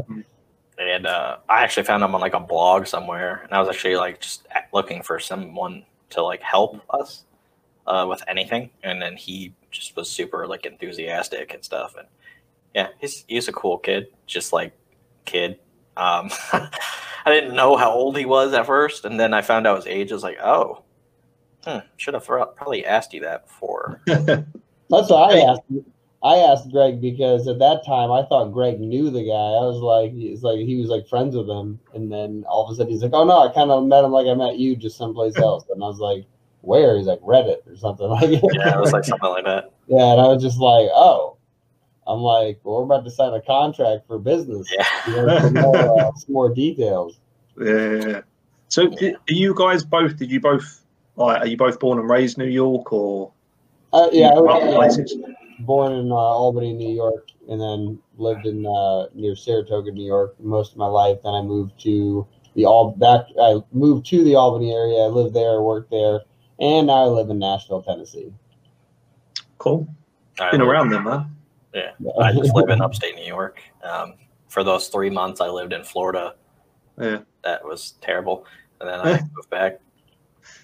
and 0.78 1.06
uh, 1.06 1.38
I 1.48 1.62
actually 1.62 1.84
found 1.84 2.02
him 2.02 2.14
on 2.14 2.20
like 2.20 2.34
a 2.34 2.40
blog 2.40 2.86
somewhere, 2.86 3.42
and 3.44 3.52
I 3.52 3.60
was 3.60 3.68
actually 3.68 3.96
like 3.96 4.20
just 4.20 4.46
looking 4.72 5.02
for 5.02 5.18
someone 5.18 5.84
to 6.10 6.22
like 6.22 6.42
help 6.42 6.80
us 6.90 7.24
uh, 7.86 8.06
with 8.08 8.22
anything, 8.28 8.70
and 8.82 9.00
then 9.00 9.16
he 9.16 9.54
just 9.70 9.96
was 9.96 10.10
super 10.10 10.46
like 10.46 10.66
enthusiastic 10.66 11.54
and 11.54 11.64
stuff, 11.64 11.94
and 11.98 12.08
yeah, 12.74 12.88
he's 13.00 13.24
he's 13.26 13.48
a 13.48 13.52
cool 13.52 13.78
kid, 13.78 14.08
just 14.26 14.52
like 14.52 14.72
kid. 15.24 15.58
Um, 15.96 16.30
I 16.52 16.70
didn't 17.26 17.56
know 17.56 17.76
how 17.76 17.90
old 17.90 18.16
he 18.16 18.26
was 18.26 18.52
at 18.52 18.66
first, 18.66 19.04
and 19.04 19.18
then 19.18 19.34
I 19.34 19.42
found 19.42 19.66
out 19.66 19.76
his 19.76 19.86
age. 19.86 20.12
I 20.12 20.14
was 20.14 20.22
like, 20.22 20.38
oh, 20.42 20.82
hmm, 21.64 21.78
should 21.96 22.14
have 22.14 22.26
probably 22.26 22.84
asked 22.84 23.12
you 23.14 23.20
that 23.22 23.46
before. 23.46 24.00
That's 24.06 24.46
what 24.88 25.34
I 25.34 25.38
asked. 25.40 25.62
I 26.26 26.38
asked 26.38 26.72
Greg 26.72 27.00
because 27.00 27.46
at 27.46 27.60
that 27.60 27.86
time 27.86 28.10
I 28.10 28.24
thought 28.24 28.52
Greg 28.52 28.80
knew 28.80 29.10
the 29.10 29.22
guy. 29.22 29.30
I 29.30 29.62
was 29.62 29.78
like, 29.78 30.12
he's 30.12 30.42
like 30.42 30.58
he 30.58 30.74
was 30.74 30.88
like 30.88 31.06
friends 31.06 31.36
with 31.36 31.48
him, 31.48 31.78
and 31.94 32.10
then 32.10 32.44
all 32.48 32.64
of 32.66 32.72
a 32.72 32.74
sudden 32.74 32.92
he's 32.92 33.02
like, 33.02 33.12
oh 33.14 33.22
no, 33.22 33.48
I 33.48 33.54
kind 33.54 33.70
of 33.70 33.84
met 33.84 34.02
him 34.02 34.10
like 34.10 34.26
I 34.26 34.34
met 34.34 34.58
you, 34.58 34.74
just 34.74 34.98
someplace 34.98 35.36
else. 35.36 35.64
And 35.70 35.84
I 35.84 35.86
was 35.86 36.00
like, 36.00 36.24
where? 36.62 36.96
He's 36.96 37.06
like 37.06 37.20
Reddit 37.20 37.64
or 37.70 37.76
something 37.76 38.06
like. 38.10 38.30
Yeah, 38.30 38.74
it 38.74 38.80
was 38.80 38.92
like 38.92 39.04
something 39.12 39.30
like 39.30 39.44
that. 39.44 39.70
Yeah, 39.86 40.12
and 40.12 40.20
I 40.20 40.26
was 40.26 40.42
just 40.42 40.58
like, 40.58 40.88
oh. 40.92 41.34
I'm 42.08 42.20
like, 42.20 42.60
well, 42.62 42.76
we're 42.76 42.84
about 42.84 43.04
to 43.04 43.10
sign 43.10 43.34
a 43.34 43.42
contract 43.42 44.06
for 44.06 44.20
business. 44.20 44.72
Yeah. 44.72 44.86
You 45.08 45.26
know, 45.26 45.38
some, 45.40 45.54
more, 45.54 45.76
uh, 45.76 46.12
some 46.16 46.32
more 46.32 46.54
details. 46.54 47.18
Yeah. 47.60 48.20
So, 48.68 48.86
did, 48.86 49.16
are 49.16 49.34
you 49.34 49.52
guys 49.56 49.84
both? 49.84 50.16
Did 50.16 50.30
you 50.30 50.38
both? 50.38 50.82
Like, 51.16 51.40
are 51.42 51.46
you 51.48 51.56
both 51.56 51.80
born 51.80 51.98
and 51.98 52.08
raised 52.08 52.38
New 52.38 52.46
York, 52.46 52.92
or 52.92 53.32
Uh, 53.92 54.08
yeah, 54.12 54.28
I 54.28 54.36
other 54.36 54.72
places? 54.72 55.16
Born 55.61 55.92
in 55.92 56.11
uh, 56.11 56.14
Albany, 56.14 56.73
New 56.73 56.95
York, 56.95 57.29
and 57.49 57.61
then 57.61 57.99
lived 58.19 58.47
in 58.47 58.66
uh, 58.66 59.07
near 59.14 59.37
Saratoga, 59.37 59.90
New 59.92 60.05
York, 60.07 60.35
most 60.40 60.73
of 60.73 60.79
my 60.79 60.87
life. 60.87 61.19
Then 61.23 61.35
I 61.35 61.42
moved 61.42 61.81
to 61.83 62.27
the 62.55 62.64
all 62.64 62.92
back. 62.92 63.27
I 63.40 63.61
moved 63.73 64.07
to 64.07 64.25
the 64.25 64.35
Albany 64.35 64.73
area. 64.73 65.05
I 65.05 65.07
lived 65.07 65.35
there, 65.35 65.61
worked 65.62 65.90
there, 65.90 66.21
and 66.59 66.87
now 66.88 67.05
I 67.05 67.07
live 67.07 67.31
in 67.31 67.38
Nashville, 67.38 67.83
Tennessee. 67.83 68.33
Cool. 69.59 69.88
I 70.40 70.51
Been 70.51 70.61
live- 70.61 70.69
around 70.69 70.90
them, 70.90 71.05
man. 71.05 71.37
Yeah. 71.75 71.90
I 72.21 72.33
just 72.33 72.55
live 72.55 72.69
in 72.71 72.81
upstate 72.81 73.14
New 73.16 73.25
York. 73.27 73.61
Um, 73.83 74.14
for 74.49 74.64
those 74.64 74.88
three 74.88 75.11
months, 75.11 75.40
I 75.40 75.49
lived 75.49 75.73
in 75.73 75.85
Florida. 75.85 76.35
Yeah. 77.01 77.21
That 77.45 77.64
was 77.64 77.95
terrible, 78.01 78.47
and 78.81 78.88
then 78.88 79.01
I 79.03 79.21
moved 79.35 79.51
back. 79.51 79.81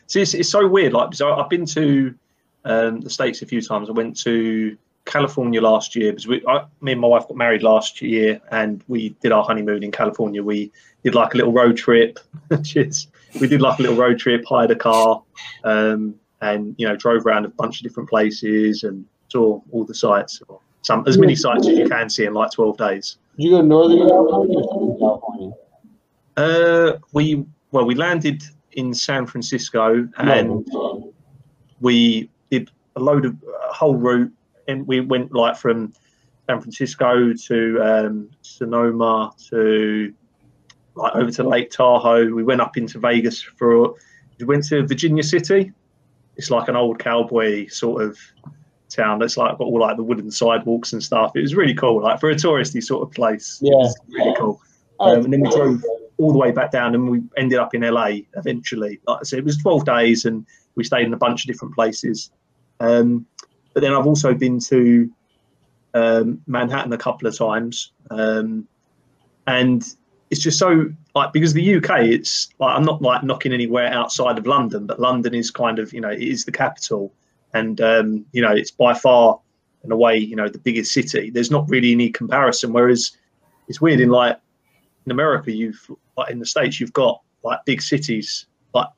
See, 0.06 0.20
it's, 0.22 0.34
it's 0.34 0.48
so 0.50 0.66
weird. 0.66 0.92
Like, 0.92 1.14
so 1.14 1.32
I've 1.34 1.48
been 1.48 1.64
to 1.66 2.14
um, 2.64 3.00
the 3.00 3.10
states 3.10 3.42
a 3.42 3.46
few 3.46 3.60
times. 3.62 3.88
I 3.88 3.92
went 3.92 4.16
to 4.20 4.76
California 5.04 5.60
last 5.60 5.96
year 5.96 6.12
because 6.12 6.26
we, 6.26 6.44
I, 6.46 6.64
me 6.80 6.92
and 6.92 7.00
my 7.00 7.08
wife 7.08 7.26
got 7.28 7.36
married 7.36 7.62
last 7.62 8.00
year, 8.02 8.40
and 8.50 8.82
we 8.88 9.10
did 9.20 9.32
our 9.32 9.44
honeymoon 9.44 9.82
in 9.82 9.90
California. 9.90 10.42
We 10.42 10.70
did 11.04 11.14
like 11.14 11.34
a 11.34 11.36
little 11.36 11.52
road 11.52 11.76
trip. 11.76 12.18
Cheers. 12.64 13.08
we 13.40 13.48
did 13.48 13.60
like 13.60 13.78
a 13.78 13.82
little 13.82 13.96
road 13.96 14.18
trip, 14.18 14.44
hired 14.46 14.70
a 14.70 14.76
car, 14.76 15.22
um, 15.64 16.14
and 16.40 16.74
you 16.78 16.86
know 16.88 16.96
drove 16.96 17.26
around 17.26 17.44
a 17.44 17.48
bunch 17.48 17.80
of 17.80 17.84
different 17.84 18.08
places 18.08 18.84
and 18.84 19.04
saw 19.28 19.60
all 19.72 19.84
the 19.84 19.94
sights. 19.94 20.42
Some 20.82 21.04
as 21.06 21.16
many 21.18 21.34
sights 21.36 21.66
as 21.68 21.78
you 21.78 21.88
can 21.88 22.08
see 22.10 22.24
in 22.24 22.34
like 22.34 22.50
twelve 22.52 22.76
days. 22.76 23.16
Did 23.36 23.44
you 23.44 23.50
go 23.52 23.62
to 23.62 23.66
Northern 23.66 24.08
California 24.08 24.58
or? 24.58 25.56
Uh, 26.36 26.98
we 27.12 27.44
well, 27.72 27.84
we 27.84 27.94
landed 27.94 28.42
in 28.72 28.94
San 28.94 29.26
Francisco 29.26 30.08
and 30.16 30.66
No. 30.72 31.12
we 31.80 32.30
a 32.96 33.00
load 33.00 33.24
of 33.24 33.36
a 33.68 33.72
whole 33.72 33.96
route, 33.96 34.32
and 34.68 34.86
we 34.86 35.00
went 35.00 35.32
like 35.32 35.56
from 35.56 35.92
San 36.48 36.60
Francisco 36.60 37.32
to 37.32 37.80
um, 37.82 38.30
Sonoma 38.42 39.32
to 39.50 40.12
like 40.94 41.14
over 41.14 41.30
to 41.30 41.42
Lake 41.42 41.70
Tahoe. 41.70 42.32
We 42.32 42.42
went 42.44 42.60
up 42.60 42.76
into 42.76 42.98
Vegas 42.98 43.42
for. 43.42 43.94
We 44.38 44.46
went 44.46 44.64
to 44.68 44.84
Virginia 44.86 45.22
City. 45.22 45.72
It's 46.36 46.50
like 46.50 46.66
an 46.68 46.74
old 46.74 46.98
cowboy 46.98 47.68
sort 47.68 48.02
of 48.02 48.18
town 48.88 49.18
that's 49.20 49.36
like 49.36 49.56
got 49.58 49.64
all 49.64 49.78
like 49.80 49.96
the 49.96 50.02
wooden 50.02 50.30
sidewalks 50.30 50.92
and 50.92 51.02
stuff. 51.02 51.32
It 51.36 51.42
was 51.42 51.54
really 51.54 51.74
cool, 51.74 52.02
like 52.02 52.18
for 52.18 52.30
a 52.30 52.34
touristy 52.34 52.82
sort 52.82 53.06
of 53.06 53.14
place. 53.14 53.60
It 53.62 53.66
Yeah. 53.68 53.76
was 53.76 53.96
really 54.08 54.34
cool. 54.36 54.60
Oh, 54.98 55.12
Um, 55.16 55.24
and 55.24 55.32
then 55.32 55.40
we 55.42 55.50
drove 55.50 55.84
all 56.18 56.32
the 56.32 56.38
way 56.38 56.50
back 56.50 56.72
down 56.72 56.94
and 56.94 57.08
we 57.08 57.22
ended 57.36 57.58
up 57.58 57.74
in 57.74 57.82
LA 57.82 58.22
eventually. 58.36 59.00
Like 59.06 59.18
I 59.20 59.22
said, 59.24 59.38
it 59.38 59.44
was 59.44 59.56
12 59.58 59.84
days 59.84 60.24
and 60.24 60.44
we 60.74 60.84
stayed 60.84 61.06
in 61.06 61.14
a 61.14 61.18
bunch 61.18 61.44
of 61.44 61.46
different 61.52 61.74
places. 61.74 62.30
Um, 62.82 63.26
but 63.74 63.80
then 63.80 63.94
I've 63.94 64.06
also 64.06 64.34
been 64.34 64.58
to 64.60 65.10
um, 65.94 66.42
Manhattan 66.46 66.92
a 66.92 66.98
couple 66.98 67.28
of 67.28 67.36
times. 67.36 67.92
Um, 68.10 68.66
and 69.46 69.84
it's 70.30 70.40
just 70.40 70.58
so 70.58 70.90
like 71.14 71.32
because 71.32 71.52
the 71.52 71.76
UK, 71.76 71.90
it's 72.04 72.48
like 72.58 72.76
I'm 72.76 72.84
not 72.84 73.02
like 73.02 73.22
knocking 73.22 73.52
anywhere 73.52 73.88
outside 73.88 74.38
of 74.38 74.46
London, 74.46 74.86
but 74.86 74.98
London 75.00 75.34
is 75.34 75.50
kind 75.50 75.78
of 75.78 75.92
you 75.92 76.00
know 76.00 76.10
it 76.10 76.22
is 76.22 76.44
the 76.44 76.52
capital, 76.52 77.12
and 77.54 77.80
um, 77.80 78.24
you 78.32 78.42
know 78.42 78.52
it's 78.52 78.70
by 78.70 78.94
far 78.94 79.40
in 79.84 79.92
a 79.92 79.96
way 79.96 80.16
you 80.16 80.36
know 80.36 80.48
the 80.48 80.58
biggest 80.58 80.92
city. 80.92 81.30
There's 81.30 81.50
not 81.50 81.68
really 81.68 81.92
any 81.92 82.10
comparison. 82.10 82.72
Whereas 82.72 83.16
it's 83.68 83.80
weird 83.80 84.00
in 84.00 84.08
like 84.08 84.38
in 85.06 85.12
America, 85.12 85.52
you've 85.52 85.90
like 86.16 86.30
in 86.30 86.38
the 86.38 86.46
states, 86.46 86.80
you've 86.80 86.92
got 86.92 87.20
like 87.42 87.64
big 87.64 87.82
cities 87.82 88.46
like 88.74 88.88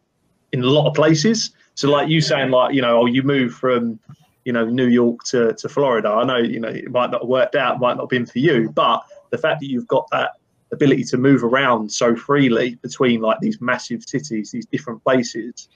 in 0.53 0.63
a 0.63 0.67
lot 0.67 0.87
of 0.87 0.95
places. 0.95 1.51
So 1.75 1.91
like 1.91 2.09
you 2.09 2.21
saying 2.21 2.51
like 2.51 2.75
you 2.75 2.83
know 2.83 3.01
oh 3.01 3.07
you 3.07 3.23
move 3.23 3.55
from 3.55 3.99
you 4.45 4.53
know 4.53 4.65
New 4.65 4.87
York 4.87 5.25
to, 5.25 5.55
to 5.55 5.69
Florida. 5.69 6.09
I 6.09 6.25
know 6.25 6.37
you 6.37 6.61
know 6.61 6.69
it 6.69 6.91
might 6.91 7.11
not 7.11 7.23
have 7.23 7.29
worked 7.29 7.55
out, 7.55 7.81
might 7.81 7.95
not 7.95 8.05
have 8.05 8.11
been 8.11 8.27
for 8.27 8.39
you, 8.39 8.71
but 8.71 9.03
the 9.31 9.39
fact 9.39 9.61
that 9.61 9.67
you've 9.67 9.89
got 9.89 10.09
that 10.11 10.33
ability 10.73 11.05
to 11.05 11.17
move 11.17 11.43
around 11.43 11.91
so 11.91 12.15
freely 12.15 12.75
between 12.77 13.21
like 13.21 13.41
these 13.41 13.61
massive 13.61 14.03
cities, 14.03 14.51
these 14.51 14.67
different 14.67 15.03
places. 15.03 15.69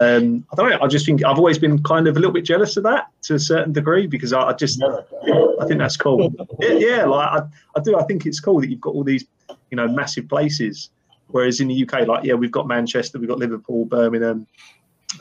Um, 0.00 0.46
I 0.50 0.56
don't 0.56 0.70
know. 0.70 0.78
I 0.80 0.86
just 0.86 1.04
think 1.04 1.22
I've 1.24 1.36
always 1.36 1.58
been 1.58 1.82
kind 1.82 2.08
of 2.08 2.16
a 2.16 2.20
little 2.20 2.32
bit 2.32 2.44
jealous 2.44 2.76
of 2.78 2.84
that 2.84 3.08
to 3.22 3.34
a 3.34 3.38
certain 3.38 3.72
degree 3.72 4.06
because 4.06 4.32
I, 4.32 4.48
I 4.48 4.52
just 4.54 4.82
I 4.82 5.66
think 5.66 5.78
that's 5.78 5.96
cool. 5.96 6.32
yeah, 6.58 6.72
yeah, 6.72 7.04
like 7.04 7.28
I, 7.28 7.40
I 7.76 7.80
do. 7.80 7.98
I 7.98 8.04
think 8.04 8.24
it's 8.24 8.40
cool 8.40 8.60
that 8.60 8.70
you've 8.70 8.80
got 8.80 8.94
all 8.94 9.04
these, 9.04 9.26
you 9.70 9.76
know, 9.76 9.88
massive 9.88 10.28
places. 10.28 10.90
Whereas 11.26 11.60
in 11.60 11.68
the 11.68 11.84
UK, 11.84 12.08
like 12.08 12.24
yeah, 12.24 12.34
we've 12.34 12.50
got 12.50 12.66
Manchester, 12.66 13.18
we've 13.18 13.28
got 13.28 13.38
Liverpool, 13.38 13.84
Birmingham, 13.84 14.46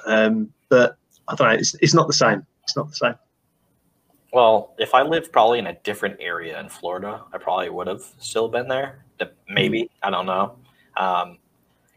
um, 0.05 0.51
but 0.69 0.97
I 1.27 1.35
don't 1.35 1.47
know. 1.47 1.53
It's, 1.55 1.75
it's 1.75 1.93
not 1.93 2.07
the 2.07 2.13
same. 2.13 2.45
It's 2.63 2.75
not 2.75 2.89
the 2.89 2.95
same. 2.95 3.15
Well, 4.31 4.75
if 4.77 4.93
I 4.93 5.01
lived 5.01 5.31
probably 5.31 5.57
in 5.59 5.67
a 5.67 5.73
different 5.73 6.17
area 6.19 6.59
in 6.59 6.69
Florida, 6.69 7.23
I 7.33 7.37
probably 7.39 7.69
would 7.69 7.87
have 7.87 8.03
still 8.19 8.47
been 8.47 8.67
there. 8.67 9.03
Maybe 9.49 9.89
I 10.03 10.09
don't 10.11 10.25
know, 10.27 10.57
Um 10.95 11.39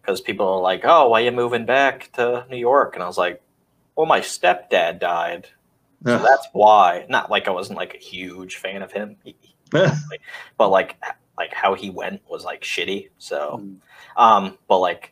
because 0.01 0.21
people 0.21 0.49
are 0.49 0.61
like, 0.61 0.81
"Oh, 0.85 1.09
why 1.11 1.21
are 1.21 1.25
you 1.27 1.31
moving 1.31 1.65
back 1.67 2.11
to 2.15 2.45
New 2.51 2.57
York?" 2.57 2.95
And 2.95 3.03
I 3.05 3.07
was 3.07 3.19
like, 3.19 3.41
"Well, 3.95 4.07
my 4.07 4.21
stepdad 4.21 4.99
died, 4.99 5.47
so 6.05 6.13
Yeah. 6.13 6.19
that's 6.19 6.49
why." 6.53 7.07
Not 7.09 7.31
like 7.31 7.47
I 7.47 7.53
wasn't 7.53 7.77
like 7.79 7.95
a 7.95 7.99
huge 7.99 8.57
fan 8.57 8.83
of 8.83 8.91
him, 8.91 9.17
but 9.71 10.71
like 10.71 10.97
like 11.39 11.53
how 11.55 11.75
he 11.75 11.91
went 11.91 12.23
was 12.29 12.45
like 12.45 12.63
shitty. 12.63 13.11
So, 13.19 13.61
Mm. 13.63 13.77
um, 14.17 14.59
but 14.69 14.79
like. 14.79 15.12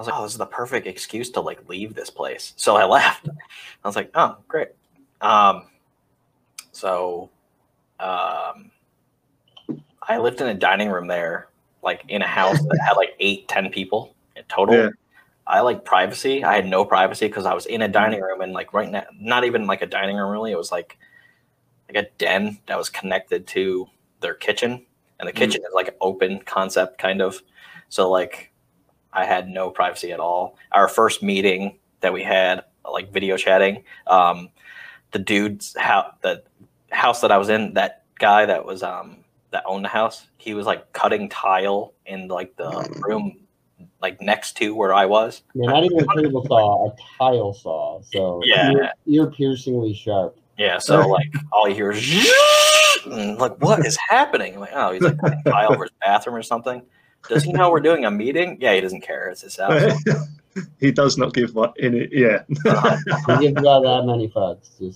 I 0.00 0.02
was 0.02 0.06
like, 0.06 0.18
oh, 0.18 0.22
this 0.22 0.32
is 0.32 0.38
the 0.38 0.46
perfect 0.46 0.86
excuse 0.86 1.28
to 1.32 1.42
like 1.42 1.68
leave 1.68 1.94
this 1.94 2.08
place. 2.08 2.54
So 2.60 2.76
I 2.76 2.86
left. 2.86 3.28
I 3.28 3.88
was 3.88 3.96
like, 3.96 4.10
oh, 4.14 4.38
great. 4.48 4.68
Um, 5.20 5.64
so 6.72 7.28
um, 7.98 8.70
I 10.02 10.18
lived 10.18 10.40
in 10.40 10.46
a 10.46 10.54
dining 10.54 10.88
room 10.88 11.06
there, 11.06 11.48
like 11.82 12.02
in 12.08 12.22
a 12.22 12.26
house 12.26 12.58
that 12.58 12.80
had 12.82 12.94
like 12.94 13.14
eight, 13.20 13.46
ten 13.48 13.70
people 13.70 14.14
in 14.36 14.44
total. 14.44 14.74
Yeah. 14.74 14.88
I 15.46 15.60
like 15.60 15.84
privacy. 15.84 16.44
I 16.44 16.54
had 16.54 16.66
no 16.66 16.84
privacy 16.84 17.26
because 17.26 17.44
I 17.44 17.52
was 17.52 17.66
in 17.66 17.82
a 17.82 17.88
dining 17.88 18.22
room 18.22 18.40
and 18.40 18.52
like 18.52 18.72
right 18.72 18.90
now, 18.90 19.04
not 19.18 19.44
even 19.44 19.66
like 19.66 19.82
a 19.82 19.86
dining 19.86 20.16
room 20.16 20.30
really. 20.30 20.52
It 20.52 20.58
was 20.58 20.72
like 20.72 20.96
like 21.92 22.06
a 22.06 22.08
den 22.16 22.58
that 22.66 22.78
was 22.78 22.88
connected 22.88 23.46
to 23.48 23.86
their 24.20 24.34
kitchen, 24.34 24.86
and 25.18 25.28
the 25.28 25.32
kitchen 25.32 25.60
is 25.60 25.74
like 25.74 25.88
an 25.88 25.94
open 26.00 26.40
concept 26.40 26.98
kind 26.98 27.20
of. 27.20 27.42
So 27.88 28.08
like, 28.08 28.49
I 29.12 29.24
had 29.24 29.48
no 29.48 29.70
privacy 29.70 30.12
at 30.12 30.20
all. 30.20 30.56
Our 30.72 30.88
first 30.88 31.22
meeting 31.22 31.78
that 32.00 32.12
we 32.12 32.22
had, 32.22 32.64
like 32.90 33.12
video 33.12 33.36
chatting, 33.36 33.84
um, 34.06 34.50
the 35.12 35.18
dude's 35.18 35.76
house, 35.76 36.14
the 36.22 36.42
house 36.90 37.20
that 37.20 37.32
I 37.32 37.38
was 37.38 37.48
in, 37.48 37.74
that 37.74 38.04
guy 38.18 38.46
that 38.46 38.64
was 38.64 38.82
um 38.82 39.18
that 39.50 39.64
owned 39.66 39.84
the 39.84 39.88
house, 39.88 40.26
he 40.38 40.54
was 40.54 40.66
like 40.66 40.92
cutting 40.92 41.28
tile 41.28 41.94
in 42.06 42.28
like 42.28 42.56
the 42.56 42.88
room 43.00 43.36
like 44.00 44.20
next 44.20 44.56
to 44.58 44.74
where 44.74 44.94
I 44.94 45.06
was. 45.06 45.42
Yeah, 45.54 45.66
not 45.66 45.84
even 45.84 45.98
a 45.98 46.22
table 46.22 46.46
saw, 46.46 46.88
a 46.88 46.96
tile 47.18 47.52
saw. 47.52 48.00
So 48.02 48.42
Yeah. 48.44 48.92
ear 49.06 49.26
piercingly 49.30 49.94
sharp. 49.94 50.36
Yeah, 50.58 50.78
so 50.78 51.08
like 51.08 51.32
all 51.52 51.68
you 51.68 51.74
hear 51.74 51.90
is 51.92 52.32
like 53.06 53.56
what 53.60 53.84
is 53.84 53.96
happening? 53.96 54.54
I'm 54.54 54.60
like, 54.60 54.72
oh, 54.74 54.92
he's 54.92 55.02
like 55.02 55.16
tile 55.44 55.72
over 55.72 55.84
his 55.84 55.92
bathroom 56.00 56.36
or 56.36 56.42
something. 56.42 56.82
Does 57.28 57.44
he 57.44 57.52
know 57.52 57.70
we're 57.70 57.80
doing 57.80 58.04
a 58.04 58.10
meeting? 58.10 58.58
Yeah, 58.60 58.74
he 58.74 58.80
doesn't 58.80 59.02
care. 59.02 59.28
It's 59.28 59.42
his 59.42 59.56
house. 59.56 59.92
he 60.80 60.90
does 60.90 61.16
not 61.18 61.34
give 61.34 61.54
what 61.54 61.78
in 61.78 61.94
it. 61.94 62.10
Yeah. 62.12 62.42
He 62.48 63.46
gives 63.46 63.60
about 63.60 63.82
that 63.82 64.02
many 64.06 64.28
fucks. 64.28 64.78
Just 64.78 64.80